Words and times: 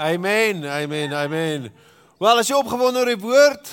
Amen. 0.00 0.64
Amen. 0.64 1.12
Amen. 1.12 1.66
Wel, 2.16 2.38
as 2.40 2.48
jy 2.48 2.56
opgewonde 2.56 3.02
oor 3.02 3.08
die 3.10 3.20
woord, 3.20 3.66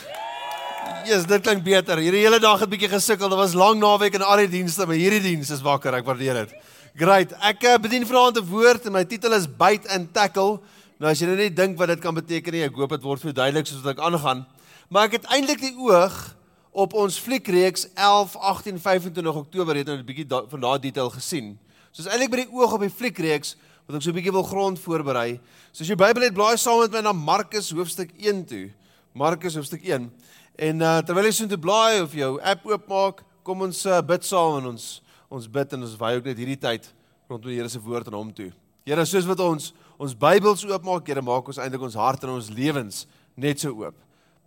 Jesus, 1.08 1.24
dit 1.30 1.46
klink 1.46 1.62
beter. 1.64 2.02
Hierdie 2.04 2.26
hele 2.26 2.42
dag 2.44 2.60
het 2.60 2.68
bietjie 2.68 2.90
gesukkel. 2.92 3.32
Dit 3.32 3.40
was 3.40 3.54
lang 3.56 3.78
naweek 3.80 4.18
en 4.20 4.26
al 4.28 4.42
die 4.42 4.50
dienste, 4.58 4.84
maar 4.84 5.00
hierdie 5.00 5.22
diens 5.24 5.54
is 5.56 5.62
wakker. 5.64 5.96
Ek 5.96 6.04
waardeer 6.04 6.42
dit. 6.42 6.58
Great. 7.00 7.32
Ek 7.48 7.64
eh, 7.64 7.78
bedien 7.80 8.04
vanaand 8.10 8.42
'n 8.42 8.50
woord 8.50 8.90
en 8.90 8.98
my 8.98 9.06
titel 9.08 9.38
is 9.38 9.48
Bite 9.48 9.88
and 9.88 10.12
Tackle. 10.12 10.60
Nou 11.00 11.12
as 11.12 11.22
jy 11.22 11.30
nou 11.32 11.38
net 11.40 11.56
dink 11.56 11.78
wat 11.80 11.94
dit 11.96 12.04
kan 12.04 12.14
beteken 12.14 12.54
nie, 12.54 12.66
ek 12.68 12.76
hoop 12.76 12.92
dit 12.92 13.08
word 13.08 13.24
vir 13.24 13.32
duidelik 13.32 13.72
soos 13.72 13.86
wat 13.86 13.96
ek 13.96 14.04
aangaan. 14.04 14.44
Maar 14.92 15.08
ek 15.08 15.22
het 15.22 15.32
eintlik 15.32 15.64
die 15.64 15.78
oog 15.80 16.36
op 16.76 16.94
ons 16.94 17.16
fliekreeks 17.24 17.88
11 17.96 18.36
18 18.36 18.80
25 18.84 19.32
Oktober 19.48 19.80
het 19.80 19.88
nou 19.88 19.96
'n 19.96 20.04
bietjie 20.04 20.28
da 20.28 20.44
van 20.44 20.60
daardie 20.60 20.92
detail 20.92 21.10
gesien. 21.10 21.56
So 21.96 22.04
is 22.04 22.12
eintlik 22.12 22.32
by 22.36 22.44
die 22.44 22.52
oog 22.52 22.74
op 22.74 22.84
die 22.84 22.92
fliekreeks 22.92 23.56
wat 23.88 23.96
ek 23.96 24.04
so 24.04 24.12
'n 24.12 24.20
bietjie 24.20 24.36
wil 24.36 24.44
grond 24.44 24.80
voorberei. 24.80 25.40
So 25.72 25.84
as 25.84 25.90
jy 25.90 25.96
Bybel 25.96 26.24
het, 26.24 26.34
blaai 26.34 26.58
saam 26.58 26.80
met 26.82 26.92
my 26.92 27.02
na 27.02 27.14
Markus 27.14 27.72
hoofstuk 27.72 28.12
1 28.20 28.46
toe. 28.46 28.70
Markus 29.16 29.56
hoofstuk 29.56 29.82
1. 29.82 30.12
En 30.58 30.82
uh, 30.82 31.00
terwyl 31.02 31.26
jy 31.26 31.32
so 31.32 31.48
toe 31.48 31.58
blaai 31.58 32.02
of 32.02 32.14
jou 32.14 32.40
app 32.42 32.66
oopmaak, 32.66 33.24
kom 33.44 33.62
ons 33.62 33.86
uh, 33.86 34.02
bid 34.02 34.24
saam 34.26 34.58
en 34.60 34.66
ons 34.74 35.02
ons 35.30 35.48
bid 35.48 35.74
en 35.74 35.82
ons 35.84 35.96
wy 36.00 36.12
ook 36.16 36.26
net 36.26 36.38
hierdie 36.38 36.60
tyd 36.60 36.94
rondom 37.28 37.50
die 37.50 37.58
Here 37.60 37.70
se 37.70 37.80
woord 37.80 38.08
aan 38.08 38.16
hom 38.16 38.34
toe. 38.34 38.52
Here, 38.86 39.06
soos 39.06 39.26
wat 39.28 39.40
ons 39.40 39.74
ons 39.98 40.14
Bybels 40.14 40.66
oopmaak, 40.66 41.08
Here, 41.08 41.22
maak 41.22 41.48
ons 41.48 41.58
eintlik 41.58 41.82
ons 41.82 41.96
hart 41.96 42.24
en 42.24 42.36
ons 42.36 42.50
lewens 42.50 43.06
net 43.36 43.60
so 43.60 43.72
oop. 43.72 43.96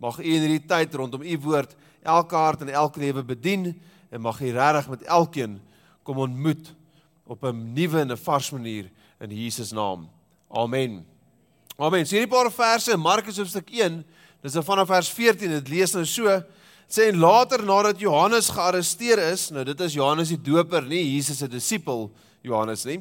Mag 0.01 0.17
U 0.19 0.23
in 0.25 0.41
hierdie 0.41 0.67
tyd 0.67 0.93
rondom 0.97 1.21
U 1.21 1.37
woord 1.45 1.75
elke 2.03 2.35
hart 2.35 2.61
en 2.61 2.69
elke 2.69 3.01
lewe 3.01 3.23
bedien 3.23 3.71
en 4.11 4.21
mag 4.21 4.41
U 4.41 4.53
regtig 4.53 4.89
met 4.89 5.05
elkeen 5.05 5.59
kom 6.03 6.17
ontmoet 6.17 6.73
op 7.25 7.43
'n 7.45 7.73
nuwe 7.73 8.01
en 8.01 8.11
'n 8.11 8.17
vars 8.17 8.51
manier 8.51 8.89
in 9.21 9.31
Jesus 9.31 9.71
naam. 9.71 10.09
Amen. 10.49 11.05
Amen. 11.77 12.05
So 12.05 12.17
hierdie 12.17 12.31
paar 12.31 12.49
verse 12.51 12.91
in 12.91 12.99
Markus 13.01 13.37
hoofstuk 13.37 13.69
1, 13.69 14.01
dis 14.41 14.57
vanaf 14.65 14.89
vers 14.89 15.11
14, 15.13 15.53
dit 15.59 15.71
lees 15.71 15.93
nou 15.95 16.03
so 16.09 16.41
sê 16.91 17.07
en 17.07 17.21
later 17.21 17.63
nadat 17.63 18.01
Johannes 18.01 18.49
gearresteer 18.51 19.21
is, 19.29 19.47
nou 19.55 19.63
dit 19.67 19.79
is 19.85 19.95
Johannes 19.95 20.33
die 20.33 20.39
Doper, 20.41 20.83
nie 20.89 21.03
Jesus 21.13 21.39
se 21.39 21.47
disipel 21.47 22.09
Johannes 22.43 22.83
nie. 22.89 22.99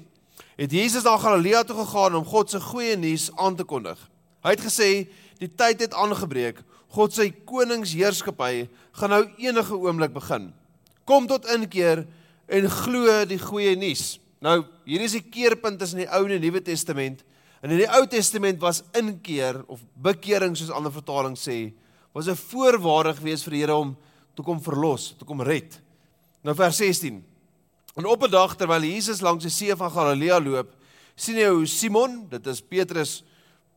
Het 0.61 0.73
Jesus 0.77 1.07
na 1.09 1.17
Galilea 1.19 1.65
toe 1.67 1.79
gegaan 1.81 2.19
om 2.21 2.27
God 2.29 2.53
se 2.53 2.61
goeie 2.63 2.95
nuus 3.01 3.31
aan 3.41 3.57
te 3.59 3.67
kondig. 3.67 3.99
Hy 4.45 4.55
het 4.55 4.63
gesê 4.65 4.91
die 5.41 5.49
tyd 5.49 5.83
het 5.87 5.97
aangebreek. 5.97 6.61
God 6.95 7.15
se 7.17 7.29
koningsheerskappy 7.49 8.67
gaan 9.01 9.15
nou 9.15 9.25
enige 9.41 9.77
oomblik 9.79 10.13
begin. 10.15 10.51
Kom 11.09 11.27
tot 11.31 11.49
inkeer 11.51 12.05
en 12.51 12.71
glo 12.83 13.23
die 13.27 13.41
goeie 13.41 13.77
nuus. 13.79 14.19
Nou, 14.41 14.63
hier 14.89 15.03
is 15.05 15.13
die 15.19 15.25
keerpunt 15.25 15.77
tussen 15.81 16.01
die 16.01 16.09
Ou 16.09 16.23
en 16.25 16.33
die 16.33 16.41
Nuwe 16.47 16.63
Testament. 16.65 17.21
En 17.61 17.75
in 17.75 17.83
die 17.83 17.89
Ou 17.93 18.07
Testament 18.09 18.61
was 18.63 18.81
inkeer 18.97 19.61
of 19.69 19.83
bekering 20.01 20.57
soos 20.57 20.73
ander 20.73 20.93
vertalings 20.93 21.45
sê, 21.45 21.75
was 22.17 22.27
'n 22.27 22.37
voorwaarde 22.37 23.15
gewees 23.21 23.45
vir 23.45 23.51
die 23.51 23.61
Here 23.61 23.77
om 23.77 23.97
te 24.35 24.43
kom 24.43 24.61
verlos, 24.61 25.15
te 25.19 25.25
kom 25.25 25.43
red. 25.43 25.79
Nou 26.43 26.55
vers 26.55 26.77
16. 26.77 27.23
En 27.97 28.07
op 28.07 28.23
'n 28.23 28.31
dag 28.31 28.57
terwyl 28.57 28.83
Jesus 28.83 29.21
langs 29.21 29.45
die 29.45 29.51
see 29.51 29.77
van 29.77 29.91
Galilea 29.91 30.41
loop, 30.41 30.75
sien 31.17 31.37
hy 31.37 31.49
hoe 31.49 31.67
Simon, 31.67 32.27
dit 32.31 32.47
is 32.47 32.63
Petrus 32.63 33.23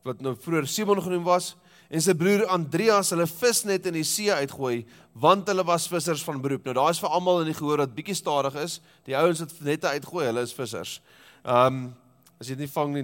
wat 0.02 0.20
nou 0.20 0.34
vroeër 0.34 0.66
Simon 0.66 1.02
genoem 1.02 1.24
was, 1.24 1.56
en 1.90 2.00
sy 2.00 2.14
broer 2.16 2.46
Andreas 2.52 3.12
hulle 3.14 3.26
visnet 3.28 3.86
in 3.86 3.98
die 3.98 4.06
see 4.08 4.32
uitgooi 4.32 4.84
want 5.14 5.48
hulle 5.48 5.64
was 5.66 5.86
vissers 5.86 6.24
van 6.26 6.40
beroep. 6.42 6.64
Nou 6.66 6.74
daar 6.74 6.90
is 6.90 7.00
vir 7.02 7.12
almal 7.14 7.44
in 7.44 7.52
die 7.52 7.58
gehoor 7.58 7.84
wat 7.84 7.94
bietjie 7.94 8.16
stadig 8.18 8.56
is. 8.58 8.80
Die 9.06 9.14
ouens 9.14 9.42
wat 9.44 9.52
nette 9.62 9.92
uitgooi, 9.94 10.24
hulle 10.26 10.42
is 10.42 10.54
vissers. 10.56 10.98
Ehm 11.44 11.84
um, 11.84 11.84
as 12.40 12.48
jy 12.50 12.56
dit 12.56 12.64
nie 12.64 12.72
vang 12.74 12.90
nie, 12.96 13.02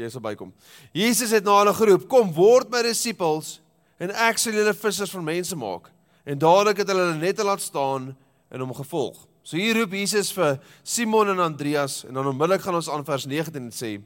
jy 0.00 0.08
sal 0.10 0.22
bykom. 0.24 0.48
Jesus 0.96 1.34
het 1.34 1.44
na 1.44 1.58
hulle 1.58 1.74
geroep: 1.76 2.06
"Kom, 2.08 2.32
word 2.32 2.70
my 2.72 2.80
disippels 2.82 3.58
en 4.00 4.10
ek 4.10 4.40
sal 4.40 4.56
julle 4.56 4.72
vissers 4.74 5.12
van 5.12 5.24
mense 5.24 5.56
maak." 5.56 5.90
En 6.24 6.38
dadelik 6.38 6.80
het 6.80 6.88
hulle 6.88 7.04
hulle 7.04 7.20
nette 7.20 7.44
laat 7.44 7.60
staan 7.60 8.14
en 8.50 8.60
hom 8.60 8.74
gevolg. 8.74 9.18
So 9.42 9.56
hier 9.58 9.74
roep 9.76 9.92
Jesus 9.92 10.30
vir 10.32 10.60
Simon 10.82 11.28
en 11.34 11.40
Andreas 11.42 12.04
en 12.06 12.14
dan 12.14 12.26
onmiddellik 12.30 12.62
gaan 12.62 12.78
ons 12.78 12.88
aan 12.88 13.04
vers 13.04 13.26
19 13.26 13.62
en 13.62 13.70
sê: 13.74 14.00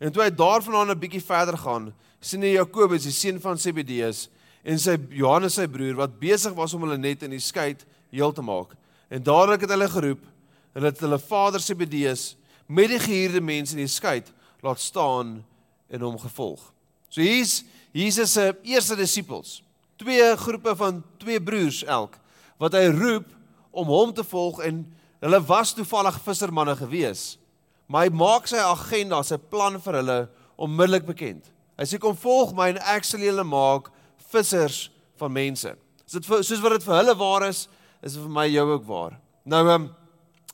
"En 0.00 0.12
toe 0.12 0.22
hy 0.22 0.30
daarvandaan 0.30 0.90
'n 0.90 0.98
bietjie 0.98 1.22
verder 1.22 1.58
gaan, 1.58 1.94
sien 2.20 2.42
hy 2.42 2.56
Jakobus, 2.56 3.06
die 3.06 3.14
seun 3.14 3.38
van 3.42 3.58
Zebedeus, 3.60 4.26
en 4.66 4.80
sy 4.80 4.96
Johannes 5.14 5.56
sy 5.58 5.68
broer 5.70 5.96
wat 5.98 6.18
besig 6.20 6.54
was 6.56 6.74
om 6.74 6.84
hulle 6.84 6.98
net 7.00 7.22
in 7.24 7.32
die 7.34 7.42
skei 7.42 7.72
heel 8.10 8.34
te 8.34 8.44
maak. 8.44 8.74
En 9.08 9.22
dadelik 9.24 9.64
het 9.64 9.72
hulle 9.72 9.88
geroep 9.88 10.24
en 10.76 10.86
het 10.88 11.00
hulle 11.00 11.18
vader 11.22 11.62
Zebedeus 11.62 12.34
met 12.68 12.90
die 12.92 13.00
gehuurde 13.00 13.40
mense 13.40 13.76
in 13.76 13.84
die 13.84 13.90
skei 13.90 14.20
laat 14.64 14.82
staan 14.82 15.38
en 15.88 16.04
hom 16.04 16.18
gevolg. 16.20 16.60
So 17.08 17.24
hier's 17.24 17.62
Jesus 17.96 18.34
se 18.36 18.50
eerste 18.68 18.96
disippels, 18.98 19.62
twee 19.96 20.26
groepe 20.36 20.74
van 20.76 21.00
twee 21.18 21.40
broers 21.40 21.80
elk 21.88 22.18
wat 22.60 22.74
hy 22.76 22.88
roep 22.92 23.30
om 23.72 23.88
hom 23.88 24.12
te 24.14 24.24
volg 24.26 24.60
en 24.66 24.82
hulle 25.22 25.40
was 25.48 25.72
toevallig 25.74 26.18
vissermanne 26.22 26.74
gewees. 26.78 27.38
Maar 27.88 28.06
hy 28.06 28.18
maak 28.20 28.48
sy 28.50 28.60
agenda, 28.60 29.22
sy 29.24 29.38
plan 29.50 29.78
vir 29.80 30.02
hulle 30.02 30.18
onmiddellik 30.60 31.06
bekend. 31.08 31.46
Hy 31.78 31.86
sê 31.86 31.98
kom 32.02 32.16
volg 32.18 32.54
my 32.58 32.72
en 32.72 32.80
ek 32.94 33.06
sal 33.06 33.22
julle 33.22 33.44
maak 33.46 33.92
vissers 34.32 34.88
van 35.20 35.32
mense. 35.32 35.70
As 36.06 36.16
dit 36.16 36.26
soos 36.26 36.62
wat 36.64 36.78
dit 36.78 36.86
vir 36.88 36.96
hulle 36.98 37.14
waar 37.20 37.46
is, 37.48 37.68
is 38.02 38.16
dit 38.16 38.22
vir 38.22 38.34
my 38.34 38.46
jou 38.50 38.66
ook 38.74 38.86
waar. 38.88 39.18
Nou 39.48 39.62
ehm 39.66 39.74
um, 39.74 39.88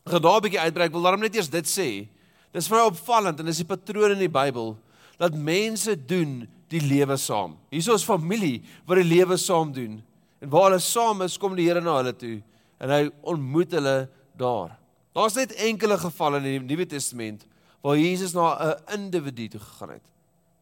gaan 0.04 0.22
daar 0.22 0.36
'n 0.36 0.44
bietjie 0.44 0.60
uitbrei. 0.60 0.86
Ek 0.86 0.92
wil 0.92 1.02
daarom 1.02 1.20
net 1.20 1.34
eers 1.34 1.48
dit 1.48 1.66
sê. 1.66 2.08
Dis 2.52 2.68
vir 2.68 2.76
my 2.76 2.84
opvallend 2.86 3.40
en 3.40 3.46
dis 3.46 3.62
die 3.62 3.64
patroon 3.64 4.12
in 4.12 4.18
die 4.18 4.28
Bybel 4.28 4.76
dat 5.18 5.34
mense 5.34 5.96
doen 5.96 6.46
die 6.68 6.80
lewe 6.80 7.16
saam. 7.16 7.56
Hierso 7.70 7.94
is 7.94 8.04
familie 8.04 8.62
wat 8.86 8.96
die 8.96 9.08
lewe 9.16 9.36
saam 9.36 9.72
doen. 9.72 10.02
En 10.41 10.50
waar 10.50 10.70
hulle 10.70 10.80
saam 10.80 11.22
is, 11.22 11.38
kom 11.38 11.56
die 11.56 11.66
Here 11.68 11.80
na 11.80 11.96
hulle 11.96 12.12
toe 12.12 12.42
en 12.78 12.91
hy 12.91 13.10
ontmoet 13.22 13.72
hulle 13.72 14.08
daar. 14.36 14.76
Daar's 15.14 15.36
net 15.38 15.54
enkele 15.54 15.96
gevalle 15.98 16.36
in 16.42 16.44
die 16.44 16.58
Nuwe 16.60 16.86
Testament 16.86 17.46
waar 17.82 17.96
Jesus 17.96 18.34
na 18.34 18.56
'n 18.58 19.00
individu 19.00 19.48
toe 19.48 19.60
gegaan 19.60 19.91
het. 19.91 20.13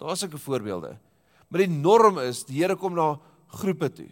Daar's 0.02 0.24
sulke 0.24 0.38
voorbeelde. 0.38 0.96
Maar 1.48 1.64
die 1.66 1.70
norm 1.70 2.18
is 2.18 2.42
die 2.48 2.62
Here 2.62 2.76
kom 2.76 2.96
na 2.96 3.14
groepe 3.60 3.90
toe. 3.92 4.08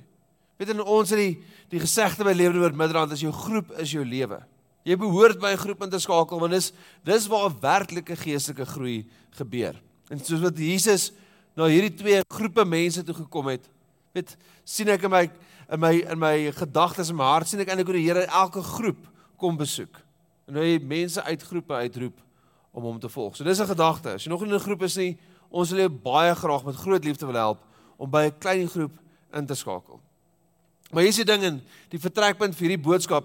Weet 0.61 0.75
in 0.75 0.83
ons 0.85 1.11
in 1.17 1.23
die 1.23 1.35
die 1.71 1.81
gesegde 1.81 2.27
by 2.27 2.35
Lewe 2.35 2.65
oor 2.65 2.75
Midrand 2.77 3.15
is 3.15 3.23
jou 3.25 3.33
groep 3.33 3.71
is 3.81 3.95
jou 3.95 4.05
lewe. 4.05 4.41
Jy 4.85 4.97
behoort 4.99 5.41
by 5.41 5.53
'n 5.53 5.63
groep 5.63 5.83
in 5.83 5.91
te 5.91 5.99
skakel 5.99 6.41
want 6.41 6.53
dis 6.53 6.73
dis 7.05 7.27
waar 7.29 7.49
'n 7.49 7.61
werklike 7.61 8.17
geestelike 8.17 8.67
groei 8.67 9.07
gebeur. 9.39 9.75
En 10.11 10.19
soos 10.19 10.41
wat 10.41 10.59
Jesus 10.59 11.13
na 11.57 11.67
hierdie 11.67 11.95
twee 11.95 12.21
groepe 12.29 12.65
mense 12.65 13.03
toe 13.03 13.15
gekom 13.15 13.47
het, 13.47 13.69
weet 14.13 14.37
sien 14.65 14.89
ek 14.89 15.03
in 15.05 15.11
my 15.11 15.31
in 15.71 15.81
my 15.81 15.95
in 15.95 16.19
my 16.19 16.53
gedagtes 16.53 17.11
en 17.11 17.17
my 17.17 17.25
hart 17.25 17.49
sien 17.49 17.61
ek 17.61 17.69
eintlik 17.69 17.87
hoe 17.87 17.97
die 17.97 18.09
Here 18.09 18.27
elke 18.27 18.63
groep 18.63 19.07
kom 19.39 19.57
besoek. 19.57 20.03
En 20.49 20.57
hy 20.57 20.79
mense 20.83 21.23
uit 21.23 21.43
groepe 21.43 21.73
uitroep 21.75 22.19
om 22.73 22.83
hom 22.83 22.99
te 23.01 23.09
volg. 23.09 23.37
So 23.37 23.45
dis 23.45 23.61
'n 23.61 23.67
gedagte. 23.67 24.15
As 24.15 24.25
jy 24.25 24.31
nog 24.31 24.43
in 24.43 24.53
'n 24.53 24.59
groep 24.59 24.83
is 24.83 24.97
nie, 24.97 25.17
ons 25.51 25.71
wil 25.71 25.85
jou 25.85 25.91
baie 26.05 26.35
graag 26.35 26.65
met 26.65 26.79
groot 26.79 27.05
liefde 27.05 27.27
wil 27.27 27.39
help 27.39 27.67
om 27.99 28.11
by 28.11 28.31
'n 28.31 28.39
klein 28.39 28.69
groep 28.69 28.93
in 29.35 29.47
te 29.47 29.55
skakel. 29.55 30.01
Maar 30.91 31.03
hier 31.03 31.11
is 31.11 31.17
die 31.17 31.25
ding 31.25 31.43
en 31.43 31.63
die 31.89 32.01
vertrekpunt 32.01 32.55
vir 32.55 32.69
hierdie 32.69 32.85
boodskap 32.85 33.25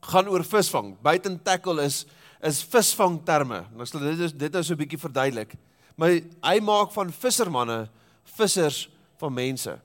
gaan 0.00 0.28
oor 0.28 0.44
visvang. 0.44 0.96
Buiten 1.02 1.42
tackle 1.42 1.82
is 1.82 2.06
is 2.42 2.62
visvang 2.64 3.18
terme. 3.24 3.66
Nou 3.76 3.86
sal 3.86 4.00
dit 4.00 4.38
dit 4.38 4.52
nou 4.52 4.62
so 4.62 4.72
'n 4.72 4.78
bietjie 4.78 4.98
verduidelik. 4.98 5.54
Maar 5.96 6.20
hy 6.42 6.60
maak 6.60 6.92
van 6.92 7.12
vissermanne 7.12 7.88
vissers 8.24 8.88
van 9.18 9.32
mense. 9.32 9.78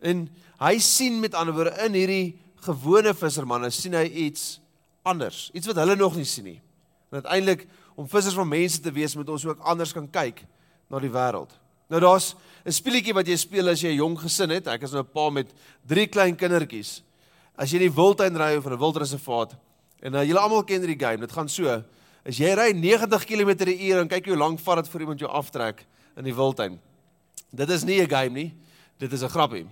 En 0.00 0.28
hy 0.58 0.78
sien 0.78 1.20
met 1.20 1.34
ander 1.34 1.54
woorde 1.54 1.84
in 1.84 1.92
hierdie 1.92 2.38
gewone 2.56 3.14
vissermanne 3.14 3.70
sien 3.70 3.94
hy 3.94 4.04
iets 4.04 4.60
anders, 5.02 5.50
iets 5.52 5.66
wat 5.66 5.76
hulle 5.76 5.96
nog 5.96 6.16
nie 6.16 6.24
sien 6.24 6.44
nie. 6.44 6.60
En 7.10 7.22
uiteindelik 7.22 7.66
om 7.94 8.08
vissers 8.08 8.34
van 8.34 8.48
mense 8.48 8.80
te 8.80 8.92
wees 8.92 9.16
moet 9.16 9.28
ons 9.28 9.46
ook 9.46 9.58
anders 9.58 9.92
kan 9.92 10.10
kyk 10.10 10.44
na 10.94 11.02
die 11.02 11.12
wêreld. 11.12 11.50
Nou 11.90 12.00
daar's 12.00 12.34
'n 12.64 12.72
speletjie 12.72 13.14
wat 13.14 13.26
jy 13.26 13.36
speel 13.36 13.68
as 13.68 13.82
jy 13.82 13.90
'n 13.90 14.00
jong 14.00 14.18
gesin 14.18 14.50
het. 14.50 14.66
Ek 14.66 14.82
is 14.82 14.92
nou 14.92 15.02
'n 15.02 15.12
pa 15.12 15.30
met 15.30 15.48
3 15.86 16.06
klein 16.06 16.36
kindertjies. 16.36 17.02
As 17.56 17.70
jy 17.70 17.82
in 17.82 17.90
die 17.90 17.96
wildtuin 17.96 18.36
ry 18.36 18.56
of 18.56 18.66
in 18.66 18.72
'n 18.72 18.78
wildreservaat 18.78 19.54
en 20.02 20.14
uh, 20.14 20.24
julle 20.24 20.40
almal 20.40 20.64
ken 20.64 20.80
die 20.80 20.98
game, 20.98 21.18
dit 21.18 21.32
gaan 21.32 21.48
so. 21.48 21.82
As 22.26 22.38
jy 22.38 22.54
ry 22.54 22.72
90 22.72 23.24
km/h 23.24 24.00
en 24.00 24.08
kyk 24.08 24.26
hoe 24.26 24.36
lank 24.36 24.60
vat 24.60 24.76
dit 24.76 24.88
vir 24.88 25.00
iemand 25.00 25.20
jou 25.20 25.30
aftrek 25.30 25.86
in 26.16 26.24
die 26.24 26.34
wildtuin. 26.34 26.78
Dit 27.52 27.70
is 27.70 27.84
nie 27.84 28.00
'n 28.00 28.08
game 28.08 28.34
nie. 28.34 28.54
Dit 28.98 29.12
is 29.12 29.22
'n 29.22 29.28
grappie. 29.28 29.66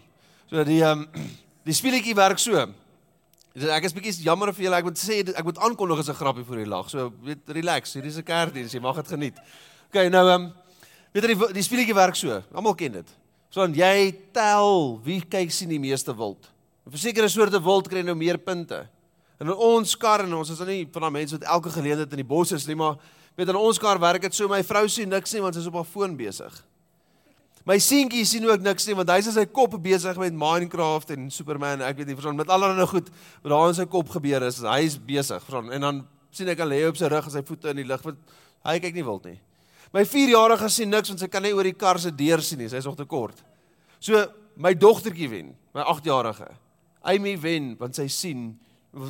So 0.50 0.64
die 0.64 0.82
ehm 0.82 1.00
um, 1.00 1.08
die 1.64 1.72
speletjie 1.72 2.14
werk 2.14 2.38
so. 2.38 2.74
Ek 3.54 3.84
is 3.84 3.92
bietjie 3.92 4.24
jammer 4.24 4.52
vir 4.52 4.64
julle. 4.64 4.76
Ek 4.76 4.84
moet 4.84 4.98
sê 4.98 5.20
ek 5.28 5.44
moet 5.44 5.58
aankondig 5.58 5.98
as 5.98 6.08
'n 6.08 6.14
grappie 6.14 6.44
vir 6.44 6.56
die 6.56 6.68
lag. 6.68 6.90
So 6.90 7.12
weet 7.22 7.38
relax. 7.46 7.94
Hierdie 7.94 8.08
is 8.08 8.18
'n 8.18 8.22
kerkdiens. 8.22 8.72
Jy 8.72 8.80
mag 8.80 8.96
dit 8.96 9.08
geniet. 9.08 9.38
OK, 9.88 10.08
nou 10.10 10.28
ehm 10.28 10.42
um, 10.42 10.52
Weet 11.12 11.26
jy 11.26 11.34
die, 11.34 11.50
die 11.58 11.64
speletjie 11.64 11.96
werk 11.96 12.16
so. 12.16 12.40
Almal 12.56 12.76
ken 12.78 12.96
dit. 13.00 13.14
Dan 13.52 13.74
jy 13.76 14.12
tel 14.32 14.98
wie 15.04 15.20
kyk 15.20 15.52
sien 15.52 15.68
die 15.68 15.80
meeste 15.80 16.14
wild. 16.16 16.48
En 16.86 16.94
vir 16.94 17.02
sekere 17.02 17.28
soorte 17.28 17.60
wild 17.62 17.90
kry 17.92 18.00
nou 18.06 18.16
meer 18.16 18.40
punte. 18.40 18.80
En 19.42 19.50
in 19.50 19.58
ons 19.58 19.96
kar 19.98 20.24
en 20.24 20.34
ons 20.38 20.50
is 20.54 20.60
nou 20.62 20.68
nie 20.70 20.84
van 20.94 21.06
daai 21.06 21.16
mense 21.18 21.36
wat 21.36 21.48
elke 21.50 21.72
geleentheid 21.74 22.12
in 22.14 22.22
die 22.22 22.28
bos 22.28 22.54
is 22.54 22.64
nie, 22.68 22.76
maar 22.78 22.96
weet 23.36 23.50
in 23.50 23.58
ons 23.58 23.80
kar 23.82 24.00
werk 24.00 24.22
dit 24.22 24.36
so 24.36 24.48
my 24.48 24.60
vrou 24.64 24.84
sien 24.92 25.10
niks 25.10 25.34
nie 25.34 25.42
want 25.42 25.56
sy 25.56 25.64
is 25.64 25.68
op 25.68 25.80
haar 25.80 25.88
foon 25.88 26.14
besig. 26.16 26.54
My 27.66 27.76
seentjie 27.82 28.24
sien 28.26 28.46
ook 28.48 28.64
niks 28.64 28.88
nie 28.88 28.96
want 28.98 29.10
hy's 29.12 29.28
in 29.30 29.36
sy 29.36 29.44
kop 29.50 29.76
besig 29.82 30.18
met 30.18 30.34
Minecraft 30.34 31.12
en 31.14 31.28
Superman, 31.30 31.84
ek 31.86 32.00
weet 32.00 32.10
nie, 32.10 32.16
verstaan 32.18 32.38
met 32.38 32.50
allerlei 32.50 32.86
goed 32.90 33.10
wat 33.42 33.52
daar 33.52 33.68
in 33.70 33.78
sy 33.78 33.86
kop 33.90 34.10
gebeur 34.14 34.46
is. 34.48 34.62
Hy's 34.64 34.98
besig, 34.98 35.42
verstaan. 35.44 35.70
En 35.74 35.86
dan 35.86 36.02
sien 36.34 36.50
ek 36.50 36.62
hy 36.64 36.68
lê 36.72 36.82
op 36.88 36.98
sy 36.98 37.10
rug 37.12 37.28
en 37.28 37.34
sy 37.34 37.44
voete 37.46 37.74
in 37.74 37.82
die 37.82 37.88
lug 37.88 38.02
want 38.06 38.36
hy 38.66 38.78
kyk 38.82 38.96
nie 38.96 39.06
wild 39.06 39.26
nie. 39.30 39.40
My 39.92 40.04
4-jarige 40.08 40.68
sien 40.72 40.90
niks 40.90 41.12
want 41.12 41.20
sy 41.20 41.28
kan 41.28 41.44
nie 41.44 41.52
oor 41.52 41.68
die 41.68 41.76
kar 41.76 42.00
se 42.00 42.10
deur 42.16 42.40
sien 42.44 42.62
nie. 42.62 42.70
Sy's 42.72 42.86
nog 42.88 42.96
te 42.96 43.06
kort. 43.08 43.42
So 44.00 44.24
my 44.56 44.72
dogtertjie 44.74 45.28
wen, 45.28 45.52
my 45.76 45.84
8-jarige. 45.84 46.48
Amy 47.12 47.36
wen 47.40 47.72
want 47.80 47.98
sy 47.98 48.08
sien 48.12 48.52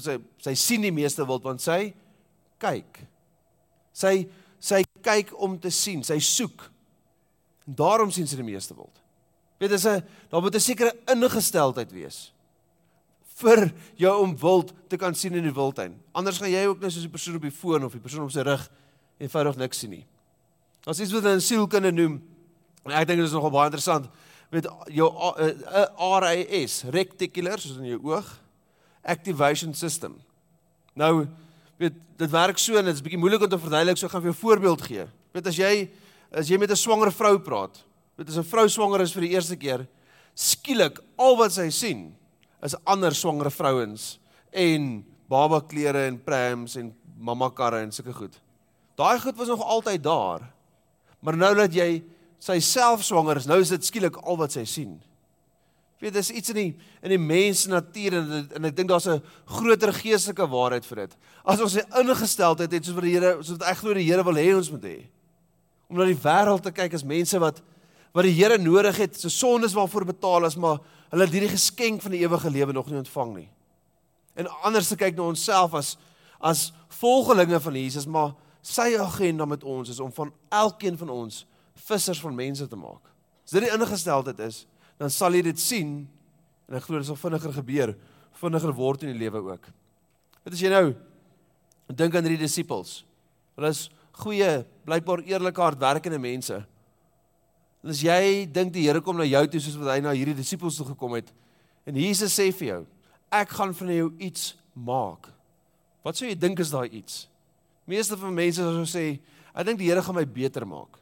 sy 0.03 0.17
sy 0.43 0.55
sien 0.59 0.85
die 0.85 0.95
meeste 0.95 1.27
wild 1.27 1.47
want 1.47 1.63
sy 1.63 1.93
kyk. 2.63 3.03
Sy 3.95 4.27
sy 4.63 4.83
kyk 5.03 5.33
om 5.43 5.57
te 5.59 5.73
sien, 5.75 6.05
sy 6.07 6.21
soek. 6.23 6.69
En 7.67 7.79
daarom 7.79 8.13
sien 8.15 8.29
sy 8.31 8.39
die 8.39 8.47
meeste 8.47 8.77
wild. 8.79 9.03
Weet 9.63 9.75
as 9.79 9.87
'n 9.87 10.03
daar 10.31 10.43
moet 10.43 10.55
'n 10.55 10.61
sekere 10.61 10.93
ingesteldheid 11.07 11.93
wees 11.93 12.33
vir 13.43 13.73
jou 13.97 14.23
om 14.23 14.37
wild 14.37 14.73
te 14.89 14.97
kan 14.97 15.15
sien 15.15 15.35
in 15.35 15.45
die 15.45 15.55
wildtuin. 15.55 15.95
Anders 16.13 16.39
gaan 16.39 16.51
jy 16.51 16.67
ook 16.67 16.81
net 16.81 16.93
soos 16.93 17.03
die 17.03 17.11
persoon 17.11 17.37
op 17.37 17.43
die 17.43 17.51
foon 17.51 17.85
of 17.85 17.93
die 17.93 18.01
persoon 18.01 18.25
op 18.25 18.31
sy 18.31 18.45
rug 18.47 18.71
eenvoudig 19.19 19.57
niks 19.57 19.79
sien 19.79 19.91
nie. 19.91 20.07
As 20.85 21.01
iets 21.01 21.13
wat 21.13 21.25
'n 21.25 21.41
sielkunde 21.41 21.93
noem, 21.93 22.23
en 22.85 22.93
ek 22.93 23.07
dink 23.07 23.19
dit 23.19 23.27
is 23.27 23.33
nogal 23.33 23.51
baie 23.51 23.71
interessant, 23.71 24.09
weet 24.51 24.67
jou 24.91 25.09
RAS, 26.21 26.83
reticular 26.91 27.59
soos 27.59 27.77
in 27.77 27.85
jou 27.85 28.01
oog, 28.03 28.41
activation 29.03 29.75
system. 29.75 30.21
Nou 30.95 31.27
weet 31.79 31.95
dit 32.17 32.31
werk 32.31 32.59
so 32.59 32.77
en 32.77 32.85
dit 32.85 32.95
is 32.95 33.03
bietjie 33.03 33.19
moeilik 33.19 33.43
om 33.43 33.49
te 33.49 33.59
verduidelik, 33.59 33.99
so 33.99 34.07
ek 34.07 34.13
gaan 34.13 34.23
vir 34.23 34.33
jou 34.33 34.37
'n 34.37 34.45
voorbeeld 34.45 34.83
gee. 34.83 35.07
Weet 35.33 35.47
as 35.47 35.57
jy 35.57 35.91
as 36.33 36.49
jy 36.49 36.59
met 36.59 36.71
'n 36.71 36.77
swanger 36.77 37.13
vrou 37.13 37.39
praat, 37.39 37.83
weet 38.17 38.29
as 38.29 38.37
'n 38.37 38.45
vrou 38.45 38.69
swanger 38.69 39.01
is 39.01 39.13
vir 39.13 39.23
die 39.23 39.35
eerste 39.35 39.57
keer, 39.57 39.87
skielik 40.35 40.99
al 41.19 41.37
wat 41.37 41.53
sy 41.53 41.71
sien 41.71 42.15
is 42.63 42.75
ander 42.85 43.15
swanger 43.15 43.51
vrouens 43.51 44.19
en 44.53 45.05
baba 45.29 45.61
klere 45.61 46.07
en 46.07 46.19
prams 46.19 46.77
en 46.77 46.95
mamma 47.19 47.51
karre 47.51 47.83
en 47.83 47.93
sulke 47.93 48.13
goed. 48.13 48.41
Daai 48.97 49.19
goed 49.21 49.37
was 49.37 49.49
nog 49.49 49.63
altyd 49.63 50.03
daar. 50.03 50.52
Maar 51.23 51.39
nou 51.39 51.55
dat 51.63 51.75
jy 51.75 52.03
sy 52.43 52.59
self 52.65 53.05
swanger 53.07 53.39
is, 53.39 53.47
nou 53.47 53.61
is 53.63 53.71
dit 53.71 53.87
skielik 53.87 54.19
al 54.27 54.39
wat 54.41 54.55
sy 54.57 54.65
sien. 54.67 54.97
Weet, 56.03 56.17
dis 56.17 56.33
iets 56.35 56.51
in 56.51 56.59
die 56.59 56.71
in 57.07 57.13
die 57.15 57.21
mens 57.21 57.69
natuur 57.71 58.17
en 58.19 58.31
en 58.59 58.67
ek 58.67 58.75
dink 58.75 58.91
daar's 58.91 59.07
'n 59.07 59.23
groter 59.47 59.93
geestelike 59.95 60.49
waarheid 60.51 60.85
vir 60.85 61.07
dit. 61.07 61.17
As 61.45 61.61
ons 61.61 61.77
'n 61.77 61.87
ingesteldheid 62.03 62.73
het 62.73 62.85
soos 62.85 62.95
wat 62.95 63.05
die 63.05 63.15
Here, 63.15 63.37
soos 63.43 63.59
wat 63.59 63.69
ek 63.69 63.77
glo 63.79 63.95
die 63.95 64.11
Here 64.11 64.25
wil 64.25 64.35
hê 64.35 64.57
ons 64.57 64.71
moet 64.71 64.83
hê. 64.83 65.07
Om 65.89 65.97
na 65.97 66.05
die 66.05 66.19
wêreld 66.19 66.63
te 66.63 66.73
kyk 66.73 66.95
as 66.95 67.05
mense 67.05 67.39
wat 67.39 67.63
wat 68.13 68.25
die 68.25 68.35
Here 68.35 68.59
nodig 68.59 68.97
het, 68.97 69.21
se 69.21 69.31
sondes 69.31 69.73
waarvoor 69.73 70.05
betaal 70.05 70.45
is, 70.45 70.57
maar 70.57 70.81
hulle 71.11 71.25
het 71.25 71.33
hierdie 71.33 71.57
geskenk 71.57 72.03
van 72.03 72.11
die 72.11 72.21
ewige 72.21 72.51
lewe 72.51 72.73
nog 72.73 72.87
nie 72.87 72.99
ontvang 72.99 73.35
nie. 73.35 73.49
En 74.35 74.49
anders 74.65 74.89
te 74.89 74.97
kyk 74.97 75.17
na 75.17 75.23
onsself 75.23 75.75
as 75.75 75.97
as 76.41 76.73
volgelinge 76.89 77.61
van 77.61 77.75
Jesus, 77.75 78.07
maar 78.07 78.35
sy 78.63 78.93
agenda 79.01 79.47
met 79.49 79.65
ons 79.67 79.91
is 79.91 80.01
om 80.01 80.13
van 80.15 80.31
elkeen 80.49 80.97
van 80.99 81.11
ons 81.11 81.43
vissers 81.89 82.21
van 82.23 82.35
mense 82.35 82.67
te 82.69 82.79
maak. 82.79 83.03
As 83.45 83.55
dit 83.57 83.67
die 83.67 83.73
ingesteldheid 83.75 84.39
is, 84.47 84.65
dan 85.01 85.11
sal 85.11 85.35
jy 85.35 85.43
dit 85.49 85.61
sien 85.61 86.03
en 86.69 86.79
ek 86.79 86.87
glo 86.87 87.01
dit 87.01 87.09
sal 87.09 87.19
vinniger 87.19 87.55
gebeur, 87.59 87.95
vinniger 88.39 88.75
word 88.77 89.03
in 89.03 89.13
die 89.13 89.23
lewe 89.25 89.43
ook. 89.51 89.67
Wat 90.45 90.55
as 90.55 90.63
jy 90.63 90.71
nou 90.73 90.93
dink 91.93 92.15
aan 92.15 92.25
hierdie 92.29 92.47
disippels? 92.47 93.03
Hulle 93.59 93.73
is 93.75 93.89
goeie, 94.23 94.63
blykbaar 94.87 95.25
eerlike, 95.27 95.61
hardwerkende 95.61 96.21
mense. 96.23 96.63
En 97.83 97.91
as 97.93 98.03
jy 98.05 98.47
dink 98.47 98.71
die 98.75 98.87
Here 98.87 99.03
kom 99.03 99.19
na 99.19 99.27
jou 99.27 99.43
toe 99.51 99.63
soos 99.65 99.79
wat 99.81 99.97
hy 99.97 100.01
na 100.05 100.15
hierdie 100.15 100.39
disippels 100.39 100.79
toe 100.79 100.87
gekom 100.93 101.19
het 101.19 101.33
en 101.89 101.97
Jesus 101.99 102.31
sê 102.39 102.53
vir 102.55 102.69
jou, 102.69 102.81
ek 103.35 103.57
gaan 103.57 103.73
van 103.75 103.89
jou 103.91 104.09
iets 104.23 104.53
maak. 104.73 105.27
Wat 106.07 106.19
sou 106.19 106.29
jy 106.29 106.37
dink 106.39 106.61
is 106.63 106.71
daai 106.71 106.93
iets? 106.95 107.25
Meeste 107.89 108.17
van 108.17 108.35
mense 108.35 108.63
sou 108.63 108.87
sê, 108.87 109.19
ek 109.53 109.67
dink 109.67 109.81
die 109.81 109.91
Here 109.91 110.03
gaan 110.03 110.17
my 110.17 110.25
beter 110.25 110.67
maak. 110.69 110.99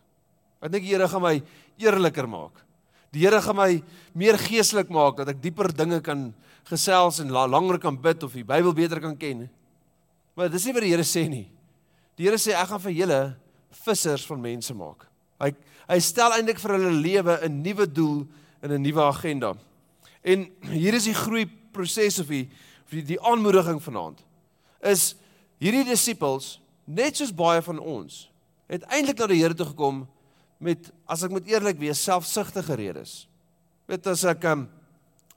Ek 0.60 0.72
dink 0.72 0.84
die 0.86 0.94
Here 0.94 1.08
gaan 1.08 1.22
my 1.22 1.36
eerliker 1.80 2.28
maak. 2.28 2.64
Die 3.12 3.24
Here 3.24 3.40
gaan 3.42 3.58
my 3.58 3.70
meer 4.14 4.38
geestelik 4.38 4.90
maak 4.92 5.18
dat 5.20 5.32
ek 5.34 5.42
dieper 5.42 5.70
dinge 5.74 6.00
kan 6.04 6.30
gesels 6.70 7.20
en 7.20 7.32
langer 7.32 7.80
kan 7.82 7.96
bid 7.98 8.22
of 8.22 8.36
die 8.36 8.46
Bybel 8.46 8.74
beter 8.76 9.00
kan 9.02 9.16
ken. 9.18 9.48
Maar 10.36 10.48
dis 10.52 10.64
nie 10.66 10.74
wat 10.76 10.86
die 10.86 10.92
Here 10.94 11.06
sê 11.06 11.26
nie. 11.28 11.46
Die 12.16 12.28
Here 12.28 12.38
sê 12.40 12.54
ek 12.56 12.72
gaan 12.72 12.84
vir 12.86 12.96
julle 12.96 13.20
vissers 13.84 14.24
van 14.28 14.40
mense 14.42 14.74
maak. 14.76 15.06
Hy 15.40 15.52
hy 15.90 15.98
stel 15.98 16.36
eintlik 16.36 16.60
vir 16.62 16.76
hulle 16.76 16.92
lewe 17.02 17.34
'n 17.42 17.62
nuwe 17.64 17.86
doel 17.86 18.26
en 18.62 18.72
'n 18.72 18.82
nuwe 18.82 19.02
agenda. 19.02 19.56
En 20.22 20.46
hier 20.70 20.94
is 20.94 21.04
die 21.04 21.14
groei 21.14 21.46
proses 21.72 22.20
of 22.20 22.28
die 22.28 22.48
of 22.84 22.90
die, 22.90 23.02
die 23.02 23.20
aanmoediging 23.20 23.80
vanaand. 23.82 24.22
Is 24.82 25.16
hierdie 25.58 25.84
disippels 25.84 26.60
net 26.90 27.18
soos 27.18 27.32
baie 27.34 27.62
van 27.62 27.78
ons 27.78 28.24
het 28.70 28.86
eintlik 28.90 29.18
na 29.18 29.28
die 29.30 29.40
Here 29.40 29.54
toe 29.54 29.68
gekom 29.70 30.04
met 30.62 30.90
as 31.10 31.22
ek 31.26 31.32
moet 31.34 31.48
eerlik 31.48 31.78
wees 31.80 32.02
selfsugtige 32.04 32.76
redes. 32.78 33.24
Weet 33.90 34.06
as 34.10 34.24
ek 34.28 34.44
um, 34.50 34.66